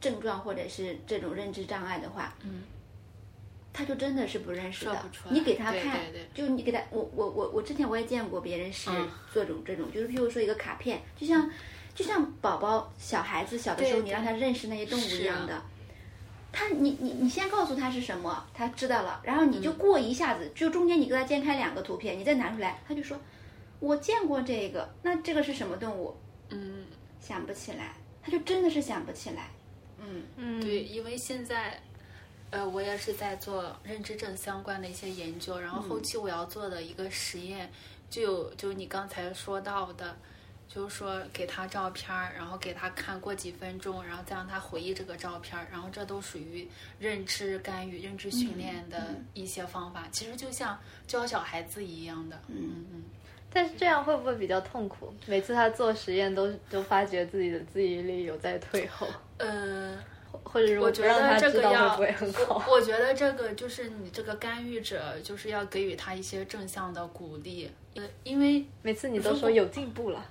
[0.00, 2.62] 症状或者是这种认知障碍的话，嗯，
[3.72, 11.50] 他就真的是不认识的你给他看，对对就你给他，我我我我之前我也见过别人是嗯做这种这种，就是譬如说一个卡片，就像
[11.94, 15.62] 就像宝宝小孩子小的时候，你让他认识那些动物一样的。
[16.54, 23.18] 他你你你先告诉他是什么，他知道了，然后你就嗯过一下子，就中间你给他煎开两个图片，你再拿出来，他就说，
[23.80, 26.16] 我见过这个，那这个是什么动物？
[26.50, 26.86] 嗯，
[27.20, 29.48] 想不起来，他就真的是想不起来。
[29.98, 31.80] 嗯，嗯，对，因为现在，
[32.50, 37.70] 呃，我也是在做认知症相关的一些研究，然后后期我要做的一个实验，
[38.08, 40.16] 就有就你刚才说到的，
[40.68, 52.40] 就是说给他照片儿，然后给他看过几分钟，然后再让他回忆这个照片儿，然后这都属于认知干预、认知训练的一些方法，其实就像教小孩子一样的。
[52.48, 53.04] 嗯嗯。
[53.56, 55.14] 但是这样会不会比较痛苦？
[55.26, 59.06] 每次他做实验都都发觉自己的记忆力有在退后，
[59.38, 59.96] 呃，
[60.42, 62.64] 或者如果我觉得这个要，会不会很好？
[62.66, 70.26] 我我觉得这个就是你这个干预者，就是要给予他一些正向的鼓励，呃，因为每次你都说有进步了，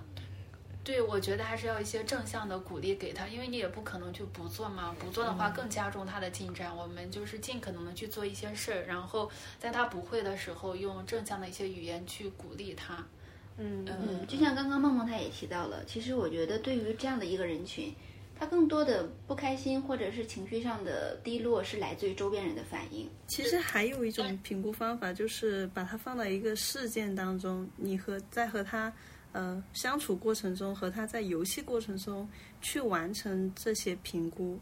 [0.83, 6.75] 对我觉得还是要一些正向的鼓励给他，因为你也不可能就不做嘛，不做的话更加重他的进展。
[6.75, 13.05] 我们就是尽可能的去做一些事儿，然后在他不会的时候，用正向的一些语言去鼓励他。
[13.57, 17.93] 嗯嗯，就像刚刚梦梦她也提到了，其实我觉得对于这样的一个人群，
[18.35, 23.07] 他更多的不开心或者是情绪上的低落是来自于周边人的反应。
[23.27, 28.91] 其实还有一种评估方法，就是把它放到一个事件当中，你和在和他
[29.33, 32.27] 呃相处过程中，和他在游戏过程中
[32.61, 34.57] 去完成这些评估，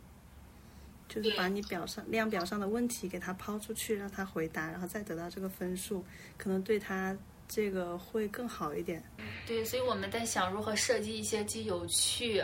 [1.08, 6.04] 就是把你表上量表上的问题给他抛出去，让他回答，然后再得到这个分数，
[6.38, 7.16] 可能对他
[7.48, 9.04] 这个会更好一点。
[9.46, 12.42] 对，所以我们在想如何设计一些既有趣、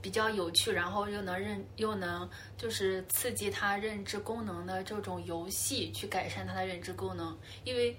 [0.00, 7.36] 比较有趣，然后又能认又能就是刺激他认知功能的这种游戏，去改善他的认知功能。
[7.64, 7.94] 因为，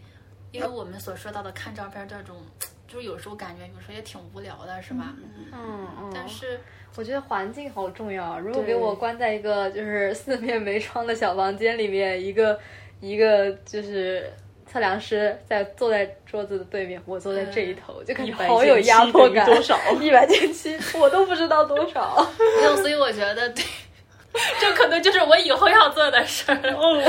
[0.51, 2.41] 因为我们所说到的看照片这种，
[2.87, 5.13] 就是有时候感觉有时候也挺无聊的，是吧？
[5.51, 6.59] 嗯嗯，但是，
[6.95, 8.39] 我觉得环境好重要啊！
[8.39, 12.59] 如果给我关在一个就是四面没窗的小房间里面，一个
[13.01, 14.31] 一个就是
[14.65, 19.45] 测量师在坐在桌子的对面，我坐在这一头，就感觉100好有压迫感。
[19.45, 22.27] 多少 一百减七，我都不知道多少。
[22.59, 23.63] 没有，所以我觉得对，
[24.59, 26.73] 这可能就是我以后要做的事儿。
[26.73, 27.01] 哦，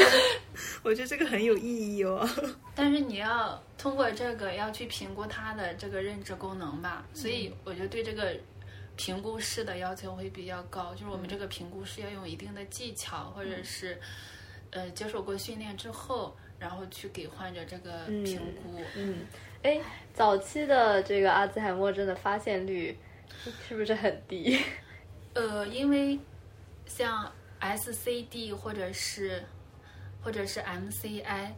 [0.83, 2.29] 我觉得这个很有意义哦。
[2.75, 8.35] 但是你要通过这个要去评估他的这个认知功能吧，所以我觉得对这个
[8.97, 13.99] 评估师的要求会比较高，就是我们这个评估师要用一定的技巧，或者是
[14.71, 18.81] 呃接受过训练之后，然后去给患者这个评估。
[18.97, 19.27] 嗯，
[19.63, 19.81] 哎，
[20.15, 22.97] 早期的这个阿兹海默症的发现率
[23.69, 24.59] 是不是很低？
[25.35, 26.19] 呃，因为
[26.87, 29.45] 像 SCD 或者是
[30.21, 31.51] 或者是 MCI，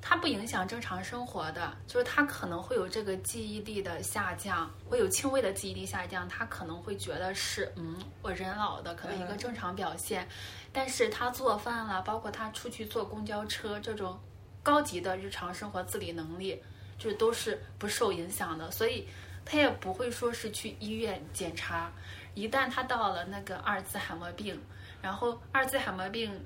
[0.00, 10.28] 它不影响正常生活的，就是它可能会有这个记忆力的下降，会有轻微的记忆力下降，他可能会觉得是嗯我人老的可能一个正常表现，
[10.72, 14.18] 但是他做饭了，包括他出去坐公交车这种
[14.62, 16.62] 高级的日常生活自理能力，
[16.98, 19.08] 就是都是不受影响的，所以
[19.44, 21.90] 他也不会说是去医院检查。
[22.34, 24.60] 一旦他到了那个阿尔兹海默病，
[25.00, 26.44] 然后阿尔兹海默病，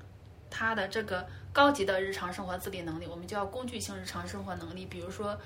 [0.49, 5.37] 他的这个高级的日常生活自理能力，我们叫工具性日常生活能力，比如说，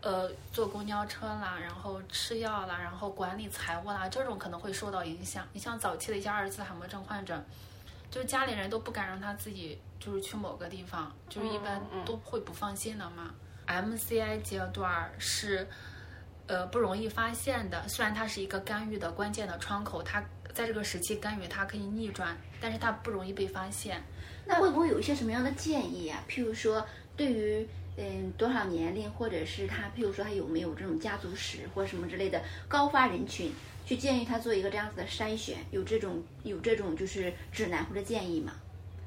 [0.00, 5.46] 呃，坐公交车啦，然后吃药啦，然后管理财务啦，这种可能会受到影响。
[5.52, 7.42] 你像早期的一些阿尔茨海默症患者，
[8.10, 13.34] 就是家里人都不敢让他自己就是去某个地方，就是一般都会不放心的嘛。
[13.66, 15.66] MCI 阶段是。
[16.48, 17.88] 呃，不容易发现的。
[17.88, 20.22] 虽然它是一个干预的关键的窗口，它
[20.54, 24.00] 在这个时期干预它可以逆转，但是它不容易被发现。
[24.46, 26.22] 那会不会有一些什么样的建议啊？
[26.28, 26.86] 譬如说，
[27.16, 27.66] 对于
[27.96, 33.52] 嗯多少年龄，或者是他，譬如说他有没有这种家族史或者什么之类的高发人群，
[33.84, 38.52] 去建议他做一个这样子的筛选，有这种有这种就是指南或者建议吗？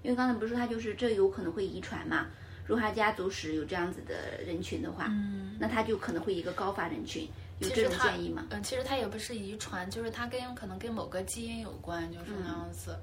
[0.04, 2.28] 因为刚才不是说他就是这有可能会遗传嘛？
[2.66, 7.28] 如果他家族史有这样子的人群的话，嗯，那他就可能会一个高发人群，
[7.60, 8.46] 有这种建议吗？
[8.52, 12.98] 嗯、其实他也不是遗传，就是他跟可能跟某个基因有关，就是那样子。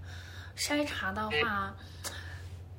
[0.56, 1.76] 筛查的话，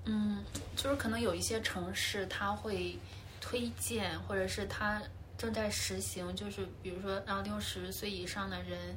[0.08, 0.44] 嗯，
[0.76, 2.98] 就是可能有一些城市它会
[3.42, 5.02] 推荐，或者是它
[5.38, 8.96] 正在实行，就是比如说让六十岁以上的人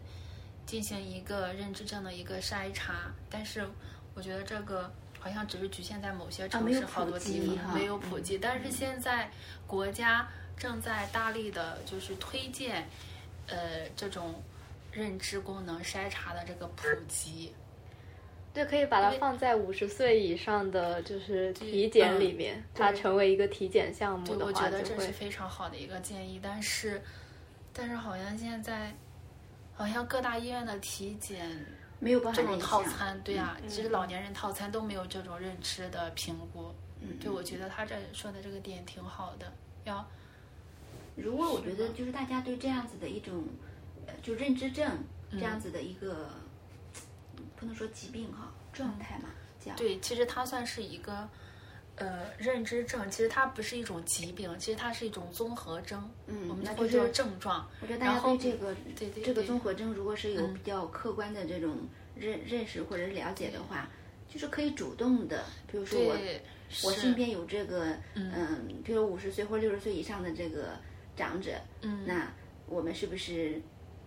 [0.64, 3.66] 进行一个认知症的一个筛查，但是
[4.14, 4.88] 我觉得这个
[5.18, 9.30] 好像只是局限在某些城市、好多地方没有普及，但是现在
[9.66, 12.88] 国家正在大力的就是推荐，
[13.48, 14.40] 呃，这种
[14.92, 17.52] 认知功能筛查的这个普及。
[18.52, 27.00] 对，可以把它放在五十岁以上的就是体检里面，它成为一个体检项目的话我觉得这是非常好的一个建议，但是，
[27.72, 28.92] 但是好像现在，
[29.72, 31.48] 好像各大医院的体检
[32.00, 36.74] 没有包这种套餐，对呀、其实老年人套餐都没有这种认知的评估。
[37.00, 39.50] 嗯，对，我觉得他这说的这个点挺好的，
[39.84, 40.04] 要
[41.14, 43.44] 如果我觉得就是大家对这样子的一种，
[44.06, 44.90] 呃，就认知症
[45.30, 46.28] 这样子的一个，
[47.56, 49.30] 不能说疾病哈，状态嘛，
[49.62, 51.28] 这样对，其实它算是一个。
[51.96, 57.68] 呃，认知症其实它不是一种疾病，其实它是一种综合征，嗯我们那就叫症状。
[57.82, 61.76] 我觉得大家对这个对对这个综合征，如果是有嗯比较客观的这种
[62.16, 63.86] 认认识或者是了解的话，
[64.32, 66.16] 就是可以主动的，比如说我，
[66.84, 70.78] 我身边有这个，嗯，比如五十岁或者六十岁以上的这个
[71.14, 72.32] 长者，嗯，那
[72.66, 73.60] 我们是不是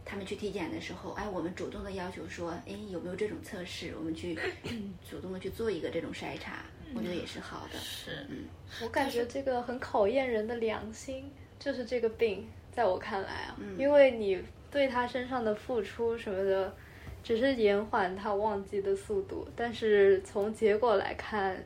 [0.06, 3.94] 他们去体检的时候，哎，我们主动的要求说，哎，有没有这种测试？
[3.98, 4.38] 我们去
[5.10, 7.80] 主动的去做一个这种筛查，我觉得也是好的。
[7.80, 8.46] 是，嗯
[8.82, 16.76] 我感觉这个很考验人的良心，就是这个病，在我看来啊，因为你对他身上的付出什么的，
[17.24, 21.64] 只是延缓他忘记的速度，但是从结果来看，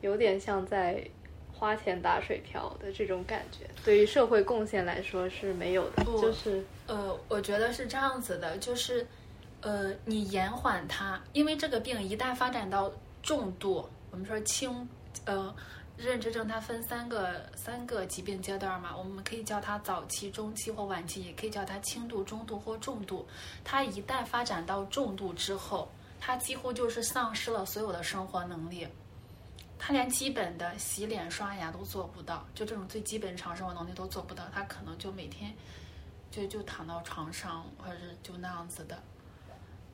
[0.00, 1.02] 有点像在
[1.60, 3.68] 花钱打水漂的这种感觉。
[3.84, 9.06] 对于社会贡献来说是没有的，不就是呃，我觉得是这样子的，就是，
[9.60, 12.90] 呃，你延缓它，因为这个病一旦发展到
[13.22, 14.88] 重度，我们说轻，
[15.26, 15.54] 呃，
[15.98, 23.26] 认知症它分三个三个疾病阶段嘛，我们可以叫它早期、中期或晚期，也可以叫它轻度、中度或重度。
[23.62, 28.88] 它一旦发展到重度之后，它几乎就是丧失了所有的生活能力。
[29.82, 35.52] 他连基本的洗脸刷牙都做不到，就这种最基本常生活能力都做不到，他可能就每天
[36.30, 39.02] 就就躺到床上，或者是就那样子的。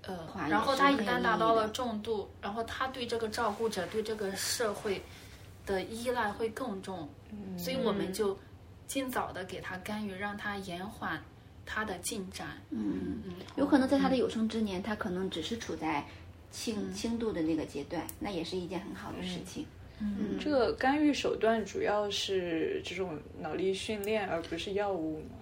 [0.02, 5.02] 呃，然后他一旦达到了重度，然后他对这个照顾者、对这个社会
[5.64, 7.08] 的依赖会更重，
[7.56, 8.36] 所以我们就
[8.86, 11.20] 尽早的给他干预，让他延缓
[11.64, 12.60] 他的进展。
[12.70, 16.06] 嗯，嗯，有可能在他的有生之年，他可能只是处在
[16.52, 19.64] 轻轻度的那个阶段，那也是一件很好的事情。
[19.64, 19.75] 嗯，
[20.38, 25.36] 这个干预手段主要是这种脑力训练，而不是药物吗？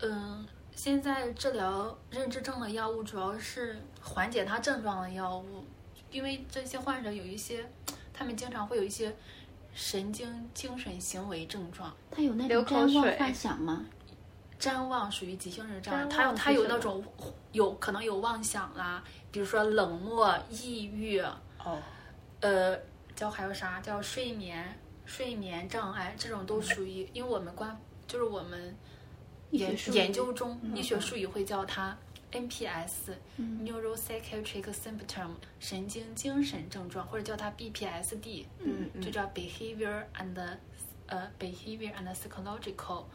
[0.00, 5.64] 嗯，现在治疗认知症的药物主要是缓解他症状的药物，
[6.10, 7.68] 因为这些患者有一些，
[8.12, 9.14] 他们经常会有一些
[9.74, 11.92] 神经精神行为症状。
[12.10, 13.84] 他有那流口种谵妄水幻想吗？
[14.60, 17.04] 谵妄属于急性认知障碍，他妄是什么他有那种
[17.52, 21.78] 有可能有妄想啦，比如说冷漠、抑郁，哦，
[22.40, 22.78] 呃，
[23.18, 28.76] 叫还有啥叫睡眠睡眠障碍，这种都属于，因为我们关就是我们
[29.50, 31.98] 研研究中医学术语会叫它
[32.30, 40.56] NPS、Neuropsychiatric Symptom 神经精神症状，或者叫它 BPSD，嗯就叫 Behavior and
[41.06, 43.06] 呃 Behavior and Psychological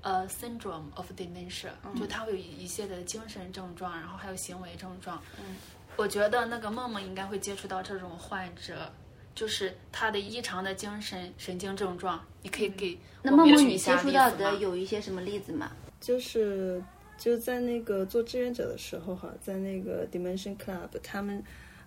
[0.00, 5.22] 呃 Syndrome of Dementia，、就它会有一些的精神症状，然后还有行为症状。
[5.38, 5.54] 嗯，
[5.96, 8.92] 我觉得那个梦梦应该会接触到这种患者。
[9.34, 15.72] 就是他的异常的精神神经症状，你可以给那梦梦，你们举一下接触到的有一些什么例子吗？
[16.00, 16.82] 就是
[17.18, 21.42] 就在那个做志愿者的时候哈，在那个 Dimension Club，他们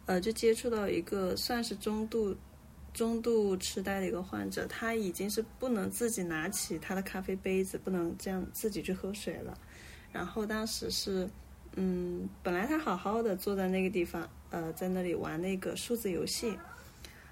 [0.05, 2.35] 呃就接触到一个算是中度
[2.93, 9.57] 中度痴呆的一个患者，他已经是不能自己拿起他的咖啡杯子，不能这样自己去喝水了。
[10.11, 11.29] 然后当时是
[11.75, 16.57] 嗯，本来他好好的坐在那个地方，呃，在那里玩那个数字游戏。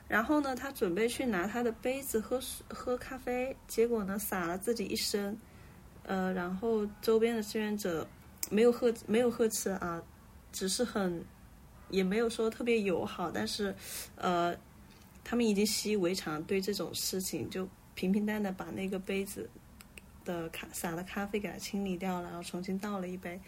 [0.08, 5.36] 然后呢，他准备去拿他的杯子喝水喝咖啡，结果呢洒了自己一身，
[6.04, 8.08] 呃，然后周边的志愿者
[8.52, 10.02] 没有呵没有呵斥啊，
[10.52, 11.26] 只是很
[11.90, 13.76] 也没有说特别友好，但是
[14.16, 14.56] 呃，
[15.24, 19.50] 他们已经习以为常，对这种事情就平平淡淡把那个杯子
[20.24, 23.42] 的咖洒的咖啡给它清理掉了，然后重新倒了一杯，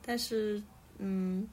[0.00, 0.62] 但是
[0.98, 1.48] 嗯。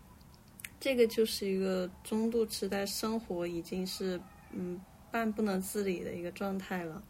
[0.79, 4.19] 这个就是一个中度痴呆，生活已经是
[4.51, 4.79] 嗯
[5.11, 7.03] 半不能自理的一个状态了。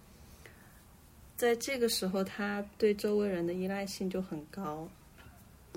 [1.35, 4.89] 在这个时候，他对周围人的依赖性就很高。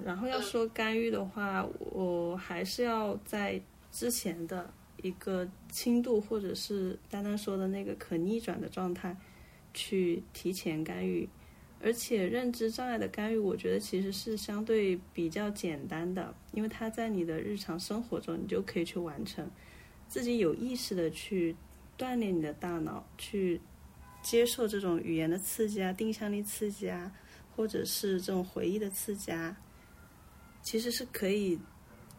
[0.03, 3.61] 然后要说干预的话，我还是要在
[3.93, 4.73] 之前的
[5.03, 9.15] 一个轻度或者是丹丹说的那个可逆转的状态
[9.75, 11.29] 去提前干预。
[11.83, 19.51] 而且认知障碍的干预，我觉得其实是相对比较简单的，因为它在你的日常生活中你就可以去完成，
[20.07, 21.57] 自己有意识的去
[21.97, 23.61] 锻炼你的大脑，去
[24.23, 27.11] 接受这种语言的刺激啊、定向力刺激啊，
[27.57, 29.57] 或者是这种回忆的刺激啊，
[30.63, 31.59] 其实是可以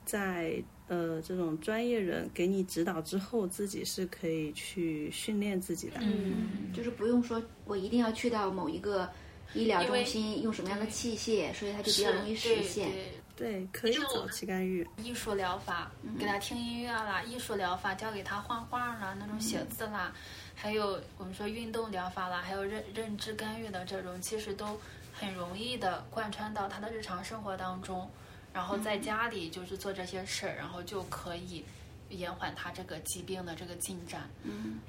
[0.04, 6.00] 在呃这种专业人给你指导之后，自己是可以去训练自己的。
[6.02, 9.08] 嗯，就是不用说我一定要去到某一个
[9.54, 12.90] 医疗中心用什么样的器械，所以它就比较容易实现。
[13.36, 14.88] 对，可以早期干预。
[14.98, 20.14] 艺术疗法，给他听音乐啦；艺术疗法，教给他画画啦，那种写字啦；
[20.54, 24.80] 还有我们说运动疗法啦，还有认认知干预的这种，其实都
[25.12, 28.08] 很容易的贯穿到他的日常生活当中。
[28.54, 31.66] 然后在家里就是做这些事儿，然后就可以
[32.10, 34.30] 延缓他这个疾病的这个进展。
[34.44, 34.80] 嗯，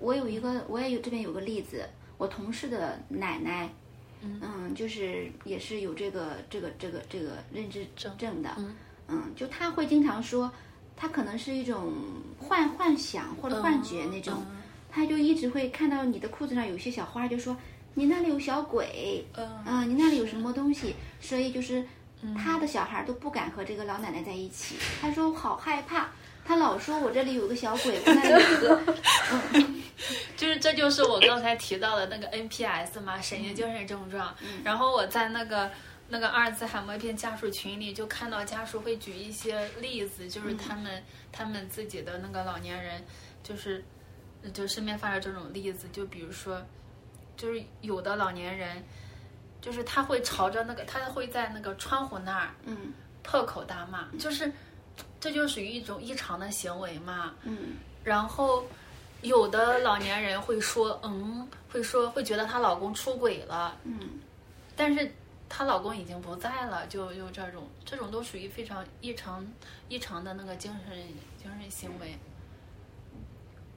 [0.00, 1.88] 我有一个，我也有这边有个例子，
[2.18, 3.70] 我同事的奶奶。
[4.22, 8.50] 嗯，就是也是有这个这个这个这个认知症的，
[9.08, 10.50] 嗯，就他会经常说，
[10.96, 11.92] 他可能是一种
[12.38, 14.42] 幻幻想或者幻觉那种，
[14.90, 17.56] 他就一直会看到你的裤子上有些小花，就说
[17.94, 19.24] 你那里有小鬼，
[19.66, 21.84] 嗯，你那里有什么东西，所以就是
[22.36, 26.08] 他的小孩都不敢和这个老奶奶在一起，他说好害怕，
[26.44, 28.82] 他老说我这里有个小鬼，我那里有个，
[29.54, 29.82] 嗯。
[30.36, 34.34] 就是这就是我刚才提到的那个 NPS 嘛，神经精神症状。
[34.64, 35.70] 然后我在那个
[36.08, 43.04] 那个阿尔兹海默病家属群里就看到家属会举一些例子，就是他们他们自己的那个老年人，
[43.44, 43.84] 就是
[44.52, 46.60] 就身边发生这种例子，就比如说，
[47.36, 48.82] 就是有的老年人，
[49.60, 54.50] 就是他会朝着那个他会在那个窗户那儿，嗯，破口大骂，就是
[55.22, 58.62] 这就属于一种异常的行为嘛，嗯，然后。
[59.22, 64.18] 有的老年人会说，嗯，会说会觉得她老公出轨了，嗯，
[64.74, 65.08] 但是
[65.48, 69.46] 她老公已经不在了，就就这种，这种都属于非常异常
[69.88, 70.98] 异常的那个精神
[71.40, 72.18] 精神行为。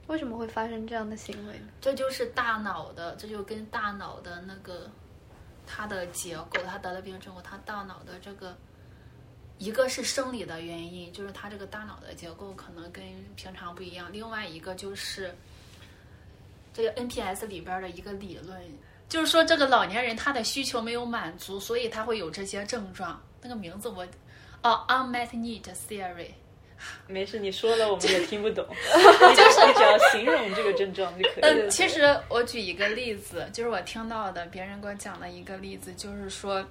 [0.08, 1.68] 为什么会发生这样的行为呢？
[1.80, 4.90] 这就是大脑的，这就跟大脑的那个
[5.64, 8.52] 它的结构，他得了病之后，他大脑的这个。
[9.58, 13.02] 一个是生理的原因，就是他这个大脑的结构可能跟
[13.36, 15.34] 平常不一样；另外一个就是
[16.74, 18.60] 这个 NPS 里边的一个理论，
[19.08, 23.18] 就是说这个老年人他的需求没有满足，所以他会有这些症状。
[23.40, 24.06] 那个名字我
[24.62, 26.32] 哦，unmet need theory。
[27.06, 31.48] 没事，你说了我们也听不懂， 就是你只要形容这个症状就可以了。
[31.48, 36.62] 嗯，其实我举一个例子，就是我听到的别人给我讲的一个例子，就是说，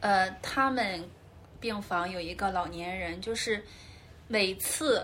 [0.00, 1.08] 呃，他们。
[1.64, 3.64] 病房有一个老年人，就是
[4.28, 5.02] 每次，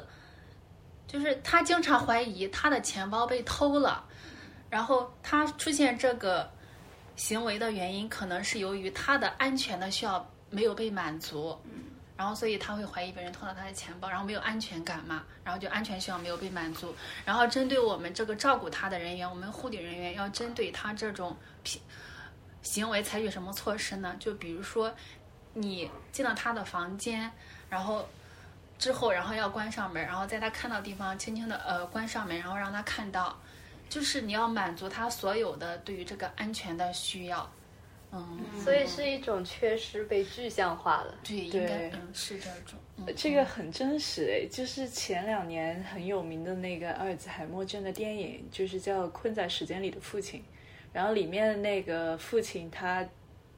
[1.06, 4.04] 就是他经常怀疑他的钱包被偷了，
[4.68, 6.46] 然后他出现这个
[7.16, 11.58] 行为的原因，可能是由于他的安全的需要没有被满足，
[12.14, 16.94] 然后所以他会怀疑别人偷了他的钱包，然后没有安全感嘛，然后就安全需要没有被满足，
[17.24, 21.34] 然后针对我们这个照顾他的人员，我们护理人员要针对他这种
[22.60, 24.14] 行为采取什么措施呢？
[24.20, 24.94] 就比如说。
[25.54, 27.30] 你进了他的房间，
[27.68, 28.06] 然后
[28.78, 33.36] 之后，然后要关上门，然后在他看到地方轻轻的呃关上门，然后让他看到，
[33.88, 37.50] 就是你要满足他所有的对于这个安全的需要，
[38.12, 42.78] 嗯，所以是一种缺失被具象化了，对，应该嗯是这种，
[43.16, 50.40] 这个很真实诶，就是前两年很有名的那个阿尔兹海默症的电影，就是叫《困在时间里的父亲》，
[50.92, 53.04] 然后里面那个父亲他。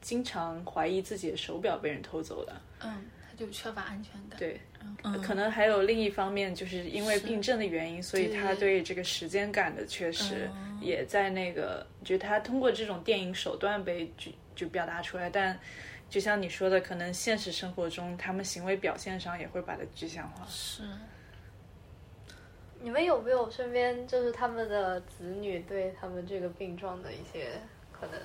[0.03, 4.37] 经常怀疑自己的手表被人偷走了，嗯，他就缺乏安全感。
[4.37, 4.59] 对，
[5.23, 10.51] 可能还有另一方面，就是因为病症的原因，所以他对这个时间感的缺失，
[10.81, 15.29] 也在那个，就他通过这种电影手段被就就表达出来。
[15.29, 15.57] 但
[16.09, 20.45] 就像你说的，可能现实生活中，他们行为表现上也会把它具象化。
[20.49, 20.83] 是。
[22.81, 27.51] 你们有没有身边就是他们的子女对他们这个病状的一些
[27.93, 28.19] 可能？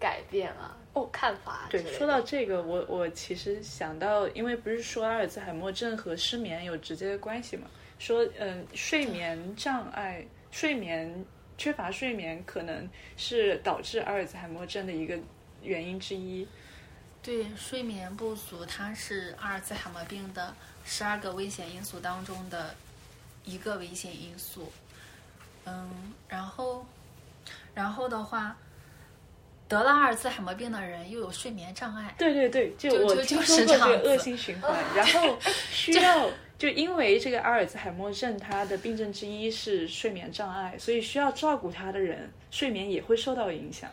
[0.00, 1.82] 改变了哦，看法对。
[1.94, 7.66] 说到这个，我我其实想到，因为不是说阿尔兹海默症和失眠有直接的关系嘛？
[7.98, 11.24] 说嗯，睡眠障碍、睡眠
[11.56, 12.86] 缺乏睡眠，可能
[13.16, 15.18] 是导致阿尔兹海默症的一个
[15.62, 16.46] 原因之一。
[17.22, 22.74] 对，睡眠不足，它是阿尔兹海默病的十二个危险因素当中的
[23.46, 24.70] 一个危险因素。
[25.64, 26.84] 嗯，然后，
[27.72, 28.54] 然后的话。
[29.72, 35.38] 得了阿尔兹海默病的人又有睡眠障碍，对对对，就我听说过这个恶性循环， 然后
[35.70, 43.90] 需要就因为这个阿尔兹海默症，它的病症之一是睡眠障碍，所以需要照顾他的人睡眠也会受到影响。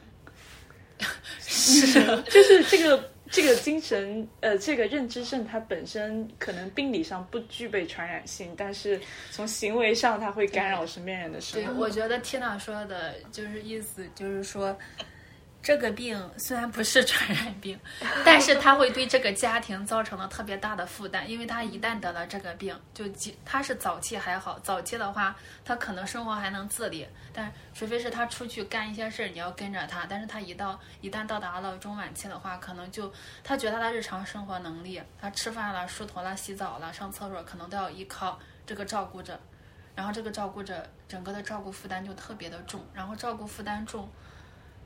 [1.39, 8.99] 是就是这个这个精神呃，这个认知症它本身可能病理上不具备传染性，但是
[9.31, 14.77] 从行为上它会干扰身边人的生对，我觉得 Tina 说的就是意思，就是说，
[15.61, 17.77] 这个病虽然不是传染病，
[18.23, 25.35] 但是它会对这个家庭造成了特别大的负担，因为他一旦得了这个病，就几他是早期还好，早期的话
[25.65, 33.11] 他可能生活还能自理，但除非是他出去干一些事儿，你要跟着他，但是他一到一旦到达了中晚期的话，可能就
[33.43, 39.39] 他觉得他日常生活能力，他吃饭了、梳头了、洗澡了、上厕所，可能都要依靠这个照顾者。
[39.93, 44.09] 然后这个照顾者整个的照顾负担就特别的重，然后照顾负担重，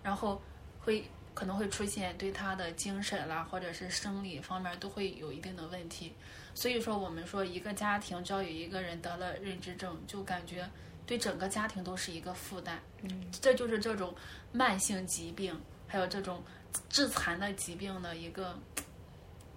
[0.01, 0.41] 然后
[0.83, 1.03] 会
[1.33, 6.13] 可能会出现对他的精神啦或者是生理方面都会有一定的问题。
[6.53, 10.69] 所以说我们说一个家庭只要有一个人得了认知症，就感觉
[11.05, 12.79] 对整个家庭都是一个负担。
[13.01, 14.13] 嗯，这就是这种
[14.51, 16.43] 慢性疾病还有这种
[16.89, 18.55] 致残的疾病的一个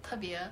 [0.01, 0.51] 特别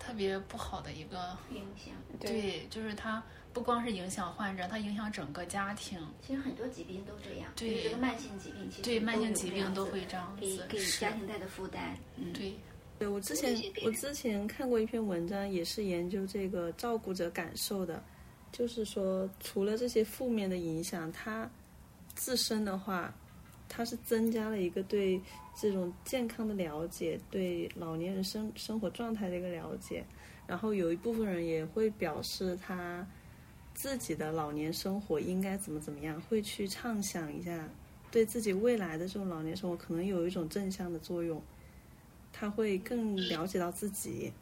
[0.00, 1.94] 特别不好的一个影响。
[2.18, 3.22] 对，就是它
[3.52, 6.00] 不光是影响患者，它影响整个家庭。
[6.20, 7.31] 其实很多疾病都这样，
[7.62, 11.96] 对就是这个慢性疾病，其实对慢性疾病都会这样给给家庭带的负担。
[12.16, 12.52] 嗯，对，
[12.98, 18.02] 对我之前我之前看过一篇文章，也是研究这个照顾者感受的，
[18.50, 21.48] 就是说除了这些负面的影响，它
[22.14, 23.14] 自身的话，
[23.68, 25.20] 它是增加了一个对
[25.60, 30.04] 这种健康的了解，对老年人生生活状态的一个了解。
[30.46, 33.06] 然后有一部分人也会表示他
[33.74, 37.68] 自己的老年生活应该怎么怎么样，会去畅想一下
[38.10, 41.42] 对自己未来的这种老年生活可能有一种正向的作用。
[42.34, 44.32] 他会更了解到自己，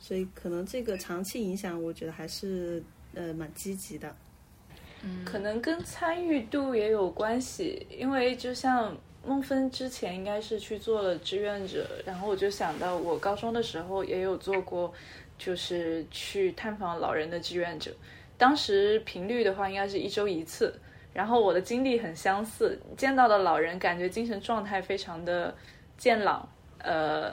[0.00, 2.82] 所以可能这个长期影响，我觉得还是
[3.14, 4.16] 呃蛮积极的。
[5.02, 14.92] 嗯可能跟参与度也有关系，因为就像孟芬之前应该是去做了志愿者，然后我就想到我高中的时候也有做过，
[15.38, 17.90] 就是去探访老人的志愿者，
[18.36, 20.78] 当时频率的话应该是一周一次，
[21.12, 25.54] 然后我的经历很相似，见到的老人感觉精神状态非常的
[25.96, 26.46] 健朗，
[26.78, 27.32] 呃，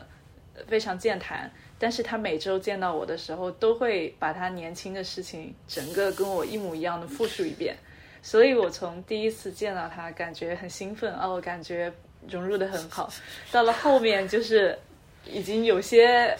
[0.67, 1.51] 非常健谈。
[1.77, 7.75] 但是他每周见到我的时候，都会把他年轻的事情整个跟我一模一样的复述一遍，
[8.21, 11.91] 所以我从第一次见到他，感觉很兴奋哦，感觉
[12.29, 13.11] 融入的很好。
[13.51, 14.77] 到了后面就是
[15.25, 16.33] 已经有些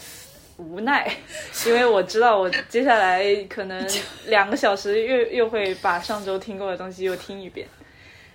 [0.58, 1.10] 无奈，
[1.68, 3.86] 因为我知道我接下来可能
[4.28, 7.68] 两个小时又又会把上周听过的东西又听一遍。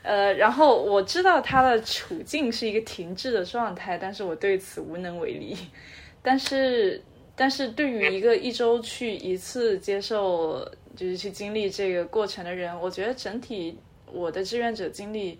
[0.03, 5.57] 呃，然后我知道他的处境是一个停滞的状态，但是我对此无能为力。
[6.23, 7.03] 但是，
[7.37, 10.66] 但是对于一个一周去一次接受，
[10.97, 15.39] 就是去经历这个过程的人，我觉得整体我的志愿者经历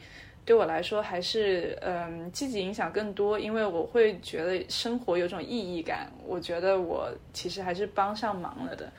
[0.51, 8.92] 对我来说还是嗯积极影响更多，因为我会觉得生活有种意义感，我觉得我其实还是帮上忙了的。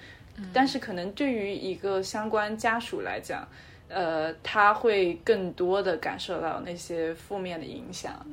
[0.53, 3.45] 但是可能对于一个相关家属来讲，
[3.89, 8.25] 呃，他会更多的感受到那些负面的影响，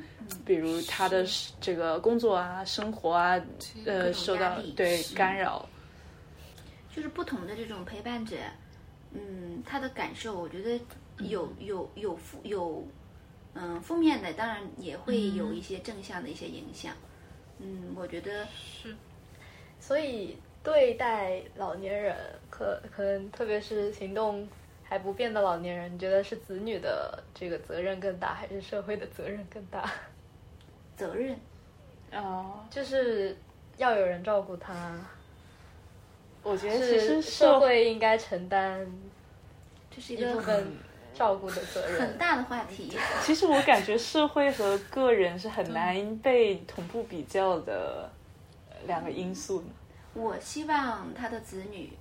[0.47, 1.27] 比如他的
[1.61, 3.37] 这个工作啊、生活啊，
[3.85, 5.69] 呃，受到对干扰。
[6.95, 8.37] 就是不同的这种陪伴者，
[9.13, 10.81] 嗯，他的感受，我觉得
[11.19, 12.87] 有有有负有，
[13.61, 16.95] 嗯，负面的，当然也会有一些正向的一些影响。
[17.59, 18.95] 嗯，我觉得是
[19.81, 22.17] 所以对待老年人，
[22.49, 24.47] 可可能特别是行动
[24.85, 29.91] 还不便的老年人，你觉得是子女的这个责任更大，还是社会的责任更大？
[30.97, 31.37] 责任，
[32.13, 33.37] 哦，就是
[33.77, 34.97] 要有人照顾他，
[36.45, 38.87] 我觉得其实是社会应该承担
[39.91, 40.67] 这是一个一部分
[41.19, 42.01] 照顾的责任。
[42.01, 42.97] 很大的话题。
[43.27, 48.09] 其实我感觉社会和个人是很难被同步比较的
[48.71, 49.65] 呃两个因素。
[50.15, 51.93] 我希望他的子女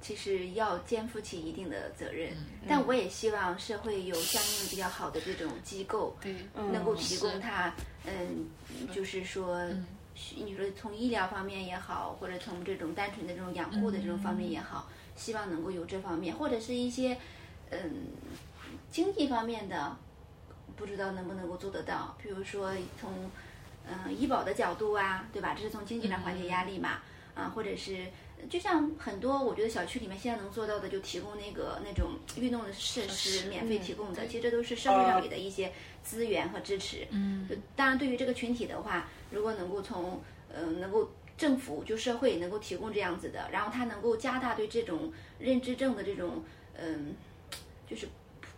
[0.00, 2.30] 其实要肩负起一定的责任，
[2.68, 6.34] 但我也希望社会有相应比较好的这种机构，对，
[6.72, 7.72] 能够提供他，
[8.04, 8.46] 嗯，
[8.92, 9.66] 就是说，
[10.36, 17.16] 你说从医疗方面也好，或者从这种单纯的这种养护的这种方面也好，希望能够有这方面，或者是一些，
[17.70, 17.80] 嗯，
[18.94, 19.96] 经济方面的，
[20.76, 22.16] 不知道能不能够做得到。
[22.22, 23.28] 比如说从，
[23.88, 25.52] 嗯，医保的角度啊，对吧？
[25.52, 27.00] 这是从经济上缓解压力嘛，
[27.34, 28.06] 啊，或者是。
[28.48, 35.72] 就像很多，我觉得小区里面现在能做到的，就提供那个那种运动的设施，免费提供的，其实这都是社会上给的一些
[36.04, 37.04] 资源和支持。
[37.10, 40.22] 嗯，当然，对于这个群体的话，如果能够从
[40.54, 46.44] 呃能够政府就社会能够提供这样子的，然后它能够加大对这种认知症的这种
[46.76, 47.14] 嗯，
[47.88, 48.06] 就是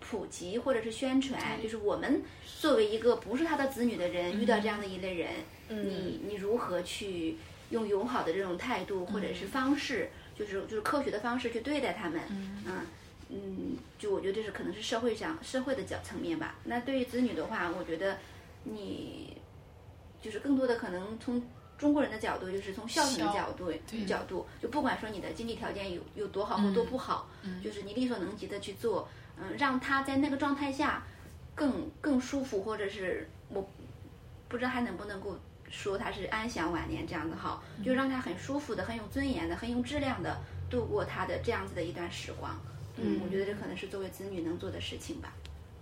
[0.09, 2.23] 普及或者是宣传，就是我们
[2.61, 5.31] 作为一个不是他的子女的人，遇到这样的一类人，
[5.69, 7.37] 你你如何去
[7.71, 12.87] 用友好的这种态度或者是方式，就是就是科学的方式去对待他们，嗯
[13.29, 16.57] 嗯，就我觉得这是可能是社会上社会的角层面吧。
[16.65, 18.19] 那对于子女的话，我觉得
[18.63, 19.37] 你
[20.23, 21.43] 就是更多的可能从
[21.77, 23.73] 中国人的角度，就是从孝顺的角度
[24.07, 27.29] 角度，就不管说你的经济条件有有多好或多不好，
[27.63, 29.09] 就是你力所能及的去做，
[29.39, 31.03] 嗯，让他在那个状态下
[31.55, 33.69] 更更舒服，或者是我
[34.49, 42.59] 不知道还能不能够说他是安享晚年这样的好，就让他很舒服的、很有尊严的、很有质量的度过他的这样子的一段时光。
[42.97, 45.33] 嗯，我觉得这可能是作为子女能做的事情吧。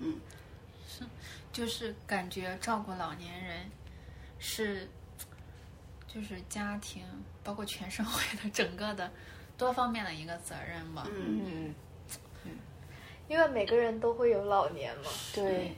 [0.00, 0.18] 嗯，
[0.88, 1.04] 是，
[1.52, 3.70] 就是感觉照顾老年人
[4.40, 4.88] 是，
[6.08, 7.04] 就是家庭
[7.44, 9.08] 包括全社会的 整个的
[9.56, 11.06] 多方面的一个责任吧。
[11.08, 11.74] 嗯嗯，
[13.28, 15.10] 因为每个人都会有老年嘛。
[15.34, 15.72] 对。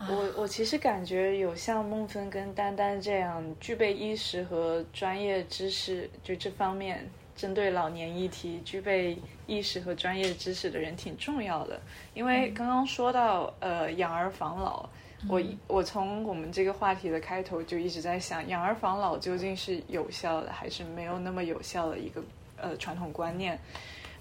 [0.00, 7.08] 我我其实感觉有像孟芬跟丹丹这样具备意识和专业知识，就这方面。
[7.34, 9.16] 针对老年议题具备
[9.46, 11.80] 意识和专业知识的人挺重要的，
[12.12, 14.86] 因为刚刚说到呃养儿防老，
[15.26, 22.22] 我我从我们这个话题的开头就一直在想，养儿防老究竟是有效的还是没有那么有效的一个
[22.58, 23.58] 呃传统观念？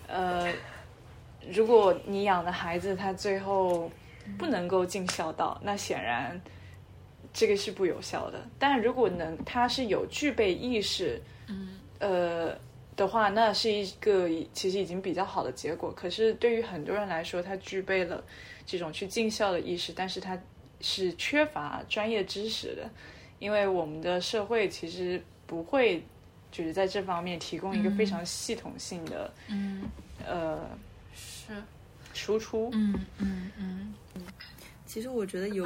[0.07, 0.49] 呃，
[1.49, 3.89] 如果你养的孩子他最后
[4.37, 6.39] 不能够尽孝道，那显然
[7.33, 8.45] 这个是不有效的。
[8.59, 12.55] 但如果能他是有具备意识，嗯呃。
[12.97, 15.91] 的话，那是一个其实已经比较好的结果。
[15.93, 18.21] 可是对于很多人来说，他具备了
[18.65, 20.37] 这种去尽孝的意识，但是他
[20.81, 22.87] 是缺乏专业知识的，
[23.39, 26.03] 因为我们的社会其实不会
[26.51, 29.83] 就是在这方面提供一个非常系统性的，嗯，
[30.27, 30.90] 呃，是
[32.13, 34.21] 输出，嗯嗯嗯嗯。
[34.85, 35.65] 其实我觉得有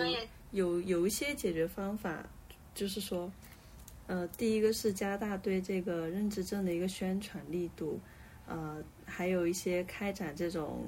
[0.52, 2.24] 有有一些解决方法，
[2.74, 3.32] 就是说。
[4.08, 8.00] 呃，第一个是加大对这个认知症的一个宣传力度，
[8.46, 10.84] 呃，还有一些开展这种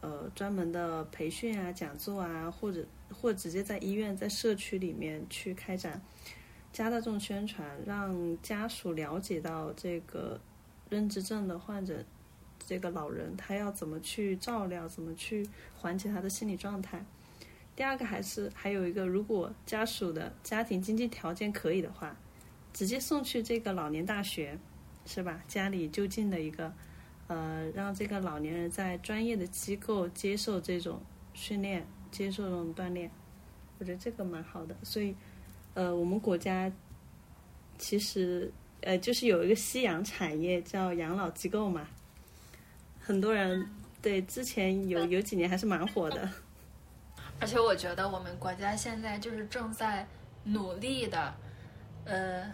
[0.00, 6.02] 呃专门的培训啊、讲座啊，或者或直接在医院、在社区里面去开展
[6.72, 10.40] 加大这种宣传，让家属了解到这个
[10.90, 12.04] 认知症的患者，
[12.64, 17.04] 这个老人他要怎么去照料，怎么去缓解他的心理状态。
[17.74, 22.16] 第二个还是还有一个，如果家属的家庭经济条件可以的话。
[22.72, 24.58] 直接送去这个老年大学，
[25.06, 25.42] 是吧？
[25.48, 26.70] 家里就近的一个，
[27.26, 31.00] 呃，让这个老年人在专业的机构接受这种
[31.32, 33.10] 训练，接受这种锻炼，
[33.78, 34.76] 我觉得这个蛮好的。
[34.82, 35.16] 所以，
[35.72, 36.70] 呃，我们国家
[37.78, 38.52] 其实
[38.82, 41.88] 呃就是有一个夕阳产业叫养老机构嘛，
[43.06, 43.64] 很多人
[44.02, 46.28] 对之前有有几年还是蛮火的。
[47.38, 50.04] 而且我觉得我们国家现在就是正在
[50.42, 51.34] 努力的，
[52.04, 52.52] 呃。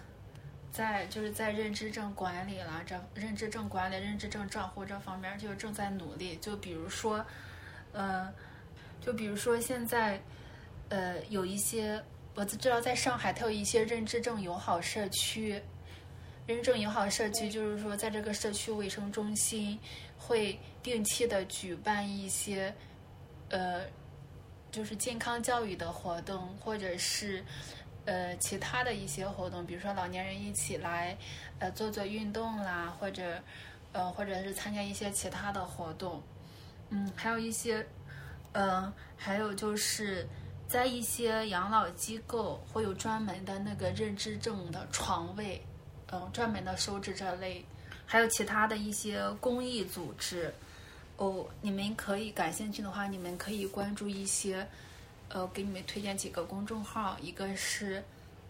[0.72, 6.38] 在就是在认知症管理啦这认知症管理、认知症账户这方面，就正在努力。
[6.40, 7.22] 就比如说，
[7.92, 8.32] 呃，
[8.98, 10.18] 就比如说现在，
[10.88, 12.02] 呃，有一些
[12.34, 15.62] 我知道在上海，它有一些认知症友好社区。
[16.46, 19.78] 认证友好社区就是说，在这个社区卫生中心
[20.16, 22.74] 会定期的举办一些，
[23.50, 23.82] 呃，
[24.70, 27.44] 就是健康教育的活动，或者是。
[28.04, 31.16] 呃，其他的一些活动，比如说老年人一起来，
[31.60, 33.40] 呃，做做运动啦，或者，
[33.92, 36.20] 呃，或者是参加一些其他的活动，
[36.90, 37.86] 嗯，还有一些，
[38.54, 40.26] 呃，还有就是
[40.66, 45.64] 在一些养老机构会有专门的那个认知症的床位，
[46.12, 47.64] 嗯，专门的收治这类，
[48.06, 50.54] 还有其他的一些公益组织，
[51.16, 54.64] 哦，你们可以感兴趣的话，你们可以关注一些。
[55.34, 58.04] 呃，给你们推荐几个公众号，一个是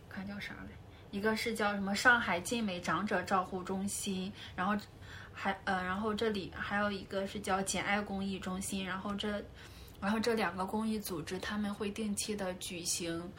[0.08, 0.76] 看叫啥来，
[1.12, 4.76] 一个是叫什么上海静美长者照护中心，然后
[5.32, 9.40] 还呃，然后这里还有一个是叫简爱公益中心，然后这
[10.00, 13.30] 然后这两个公益组织他们会定期的举行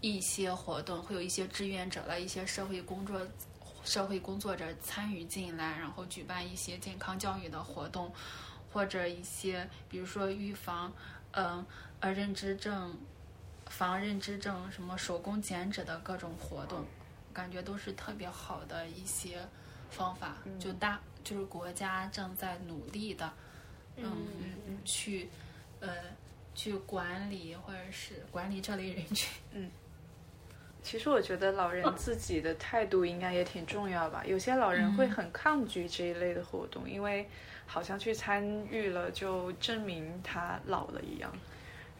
[0.00, 3.20] 一些活动，会有一些志愿者的一些社会工作
[3.84, 8.12] 社会工作者参与进来，然后举办一些健康教育的活动，
[8.72, 10.92] 或者一些比如说预防，
[11.32, 11.64] 嗯。
[12.02, 12.98] 呃，认知症、
[13.66, 16.84] 防认知症、什么手工剪纸的各种活动，
[17.32, 19.46] 感觉都是特别好的一些
[19.88, 20.38] 方法。
[20.58, 23.32] 就大就是国家正在努力的，
[23.98, 24.16] 嗯，
[24.84, 25.30] 去
[25.78, 25.90] 呃
[26.56, 29.30] 去管理或者是管理这类人群。
[29.52, 29.70] 嗯，
[30.82, 34.24] 其实我觉得老人自己的态度应该也挺重要吧。
[34.26, 37.26] 有些老人会很抗拒这一类的活动，因为
[37.66, 41.32] 好像去参与了就证明他老了一样。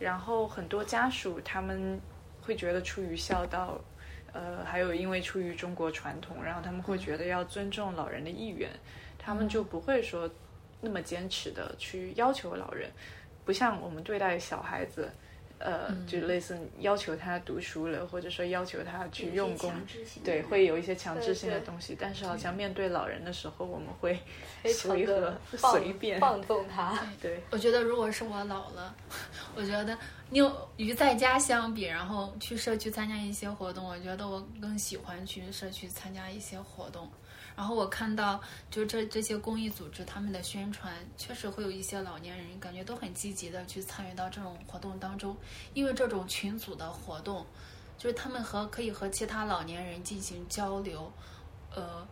[0.01, 1.99] 然后很多家属他们
[2.41, 3.81] 会觉得出于孝道，
[4.33, 8.69] 呃，还有因为出于中国传统，然后他们会觉得要尊重老人的意愿，
[9.17, 10.29] 他们就不会说
[10.81, 12.91] 那么坚持的去要求老人，
[13.45, 15.09] 不像我们对待小孩子。
[15.65, 19.73] 呃，就类似要求他读书了，或者说要求他去用功，
[20.25, 21.97] 对，会有一些强制性的东西。
[21.99, 24.19] 但是好像面对老人的时候，我们会
[24.65, 25.33] 随和、
[25.73, 26.99] 随便放纵他。
[27.21, 28.95] 对，我觉得如果是我老了，
[29.55, 29.97] 我觉得
[30.31, 30.41] 你
[30.77, 37.09] 与在家相比，然后去社区参加一些活动，我觉得我更喜欢去社区参加一些活动。
[37.55, 38.41] 然后我看到，
[38.71, 45.37] 就这这些公益组织他们的宣传，确实会有一些老年人感觉都很积极的去参与到这种活动当中，
[45.75, 47.47] 因为这种群组的活动，
[47.99, 51.13] 就是他们和可以和其他老年人进行交流，
[51.75, 52.09] 呃，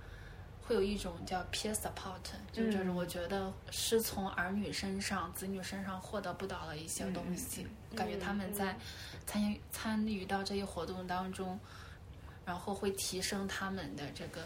[0.61, 2.20] 会有一种叫 peer support，
[2.53, 7.66] 就这种我觉得是从儿女身上、子女身上获得不到的一些东西，
[7.97, 8.78] 感觉他们在
[9.26, 11.59] 参与参与到这些活动当中，
[12.45, 14.43] 然后会提升他们的这个。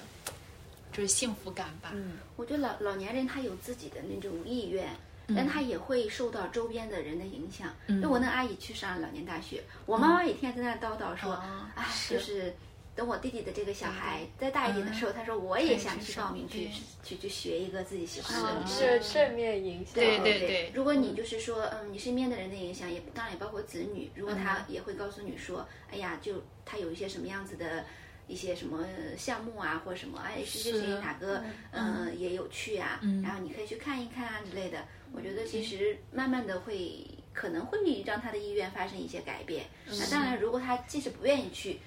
[0.95, 1.91] 就是幸福感吧。
[1.93, 4.89] 嗯，我觉得老老年人他有自己的那种意愿，
[5.35, 7.75] 但他也会受到周边的人的影响。
[8.01, 11.35] 就我那阿姨去上老年大学，我妈妈也天天在那叨叨说
[11.75, 12.55] ：“哎，就是
[12.95, 16.69] 等我弟弟的这个小孩再大一点的时候，他说我也想去报名去
[17.03, 19.95] 去去学一个自己喜欢的。”是正面影响。
[19.95, 20.73] 对对对。
[20.73, 27.85] 如果你就是说，嗯，你身边的人的影响也当然也包括子女，如果他也会告诉你说：“哎呀，就他有一些什么样子的。”
[28.27, 34.85] 一些什么项目啊，或者什么哎，谁谁谁哪个嗯也有趣啊，然后你可以去看一看啊之类的。
[35.13, 39.67] 我觉得其实慢慢的会可能会让他的意愿发生一些改变。
[39.87, 41.79] 那当然，如果他即使不愿意去，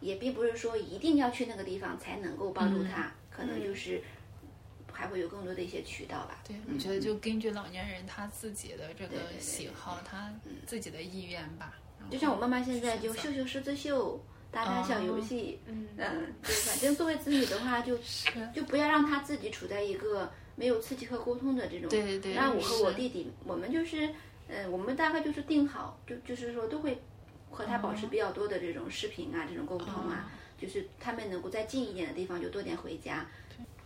[0.00, 4.00] 也并不是说一定要去那个地方才能够帮助他，可能就是
[4.92, 6.42] 还会有更多的一些渠道吧。
[6.46, 10.32] 对，我觉得就根据老年人他自己的这个喜好，他
[10.66, 11.74] 自己的意愿吧。
[12.08, 14.22] 就像我妈妈现在就绣绣十字绣。
[14.56, 15.86] 打打小游戏，嗯，
[16.42, 17.98] 就反正作为子女的话， 就
[18.54, 21.90] 就不要让他自己处在一个没有刺激和沟通的这种。
[21.90, 22.32] 对对对。
[22.32, 24.08] 那我和我弟弟，我们就是，
[24.48, 26.96] 嗯，我们大概就是定好，就就是说都会
[27.50, 33.26] 和他保持比较多的这种视频啊，这种沟通啊，就是他们能够在近一点的地方就多点回家，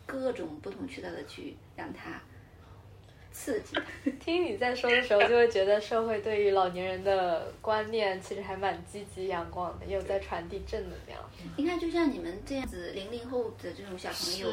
[0.07, 2.23] 各种不同渠道的去让他。
[3.33, 3.77] 刺激。
[4.21, 11.21] 听你在说的时候，就会觉得社会对于老年人的观念其实还蛮积极阳光的，也有在传递正能量。
[11.57, 14.49] 你看，就像你们这样子零零后的这种小朋友，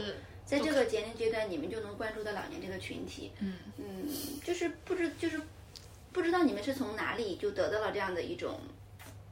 [0.46, 3.32] 在这个年龄阶段，你们就能关注到老年这个群体。
[3.40, 4.08] 嗯嗯，
[4.44, 5.42] 就是不知就是
[6.14, 8.60] 不知道你们是从哪里就得到了这样的一种，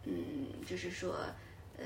[0.03, 1.15] 嗯，就是说，
[1.77, 1.85] 嗯，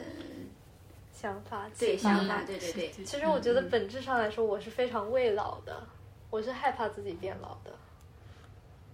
[1.13, 1.69] 想法。
[1.77, 2.91] 对想法，对对对。
[3.05, 5.87] 其实我觉得本质上来说，我是非常畏老的。
[6.29, 7.73] 我是害怕自己变老的，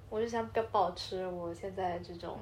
[0.10, 2.40] 我就想保保持我现在这种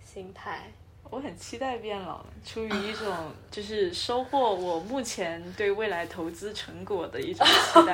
[0.00, 0.72] 心态。
[1.12, 3.14] 我很期待变老，出于一种
[3.50, 7.92] 就是收获我目前对未来投资成果的一种期待。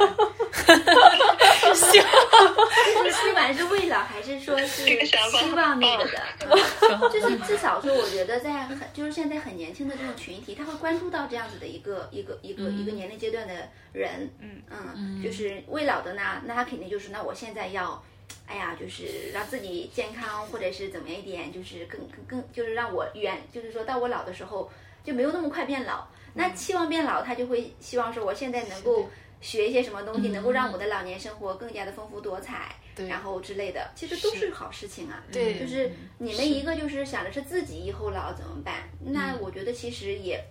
[1.74, 2.08] 希望，
[2.54, 7.10] 不管是未老，还是说是希望那个的？
[7.12, 14.30] 就是至少说，我觉得在很就是现在很年轻的这种群体，他会关注到这样子的一个一个一个一个年龄阶段的人。
[14.38, 18.00] 嗯嗯，就是未老的呢，那他肯定就是那我现在要。
[18.46, 24.70] 哎呀，就是让自己健康，或者是怎么样一点，就是更更更，就是让我远，就是说到我老的时候
[25.04, 26.06] 就没有那么快变老。
[26.34, 29.08] 那期望变老，他就会希望说，我现在能够
[29.40, 32.76] 学一些什么东西，能够让我的老年生活更加的丰富多彩，
[33.08, 34.50] 然后之类的，其实都是。
[34.50, 35.22] 好事情啊。
[35.32, 40.42] 对，就是你们一个就是想的是自己以后老怎么办，那我觉得其实也。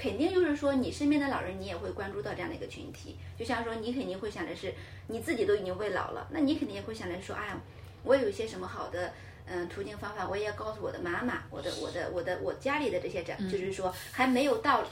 [0.00, 3.18] 肯定就是说，你身边的老人，你也会关注到这样的一个群体。
[3.38, 4.72] 就像说，你肯定会想的是，
[5.08, 7.54] 你自己都已经会老了，那你肯定也会想着说，哎，
[8.02, 9.12] 我有一些什么好的
[9.44, 14.82] 嗯途径方法，我也要告诉我的妈妈，我的我的我的我家里的这些长，就是说还没有到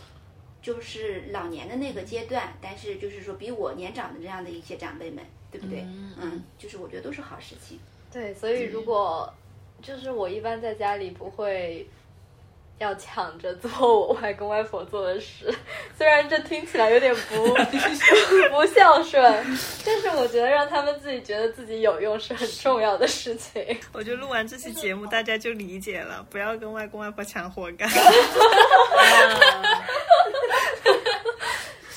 [0.61, 5.87] 就是老年的那个阶段，但是就是说比我年长的这样的一些长辈们，对不对？
[6.21, 7.81] 嗯，就是我觉得都是好事情。
[8.13, 9.33] 对，所以如果
[9.81, 11.89] 就是我一般在家里不会。
[12.79, 13.71] 要抢着做
[14.01, 15.53] 我外公外婆做的事，
[15.97, 17.45] 虽然这听起来有点不
[18.55, 19.21] 不孝顺，
[19.85, 23.65] 但是我觉得让他们自己觉得自己有用是很重要的事情。
[23.93, 27.91] 我觉得录完这期节目，大家就理解了，不要跟外公外婆抢活干。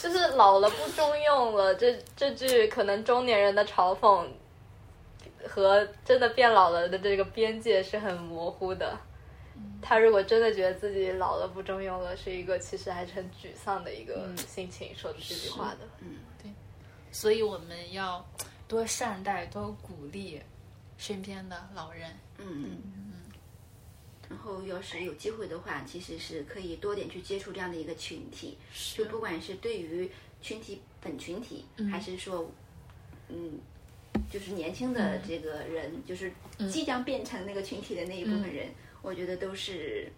[0.01, 4.25] 就是老了不中用了，这这句可能中年人的嘲讽
[5.47, 8.97] 和真的变老了的这个边界是很模糊的。
[9.81, 15.87] 他如果真的觉得自己老了不中用了，是一个其实还是很沮丧的一个心情说的这句话的。
[15.99, 16.51] 嗯，对
[17.11, 18.25] 所以我们要
[18.67, 20.41] 多善待、多鼓励
[20.97, 22.09] 身边的老人。
[22.37, 22.79] 嗯
[24.29, 28.57] 然后要是有机会的话，其实是可以多点去接触这样的一个群体，
[28.95, 30.09] 就不管是对于
[30.41, 32.49] 群体本群体，还是说，
[33.27, 33.59] 嗯，
[34.31, 36.31] 就是年轻的这个人，就是
[36.71, 38.69] 即将变成那个群体的那一部分人，
[39.01, 40.11] 我觉得都是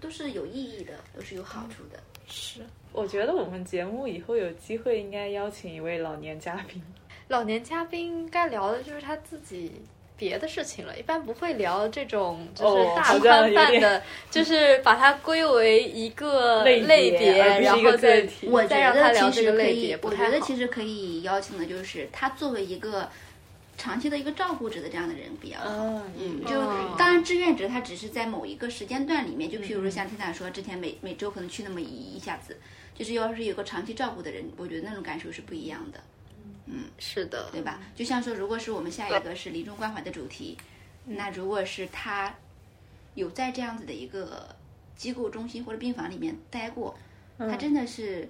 [0.00, 1.98] 都是有意义的，都是有好处的。
[2.28, 2.60] 是，
[2.92, 6.82] 我觉得我们节目以后有机会应该邀请一位老年嘉宾。
[7.28, 9.72] 老年嘉宾应该聊的就是他自己
[10.16, 23.08] 别的事情了，一般不会聊这种就是大宽泛的，就 是把它归为一个类别然后再个体我觉再让他聊这个类别，我觉得其实可以邀请的就是他作为一个
[23.76, 25.66] 长期的一个照顾者的这样的人比较好。
[25.68, 26.94] 嗯嗯，就哦。
[26.98, 32.56] 当然志愿者他只是在某一个时间段里面，就譬如说像天塔说，之前每每周可能去那么一一下子，
[32.94, 36.00] 就是要是有个长期照顾的人，我觉得那种感受是不一样的，
[36.66, 36.84] 嗯。
[36.98, 37.80] 是的，对吧？
[37.94, 40.56] 就像说，如果是我们下一个是临终关怀的主题，
[41.04, 42.34] 那如果是他
[43.14, 44.56] 有在这样子的一个
[44.96, 46.98] 机构中心或者病房里面待过，
[47.38, 48.28] 他真的是，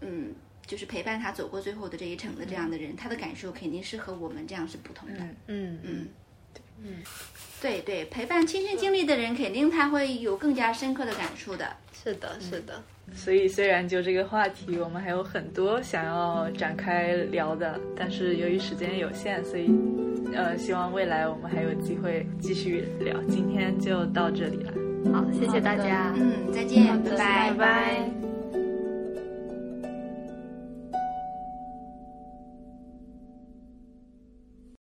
[0.00, 0.32] 嗯。
[0.66, 5.20] 就是陪伴他走过最后的这一程的这样的人，他的感受肯定是和我们这样是不同的。
[5.46, 6.08] 嗯嗯，
[6.82, 7.02] 嗯，
[7.60, 11.76] 对对，陪伴亲身经历的人，肯定他会有更加深刻的感触的。
[11.92, 12.82] 是的，是的。
[13.14, 19.70] 所以虽然就这个话题，我们还有很多想要展开聊的，但是由于时间有限，所以
[20.34, 23.14] 呃，希望未来我们还有机会继续聊。
[23.24, 24.72] 今天就到这里了，
[25.12, 26.14] 好，谢谢大家。
[26.16, 27.54] 嗯，再见，拜拜拜。
[27.58, 28.23] 拜。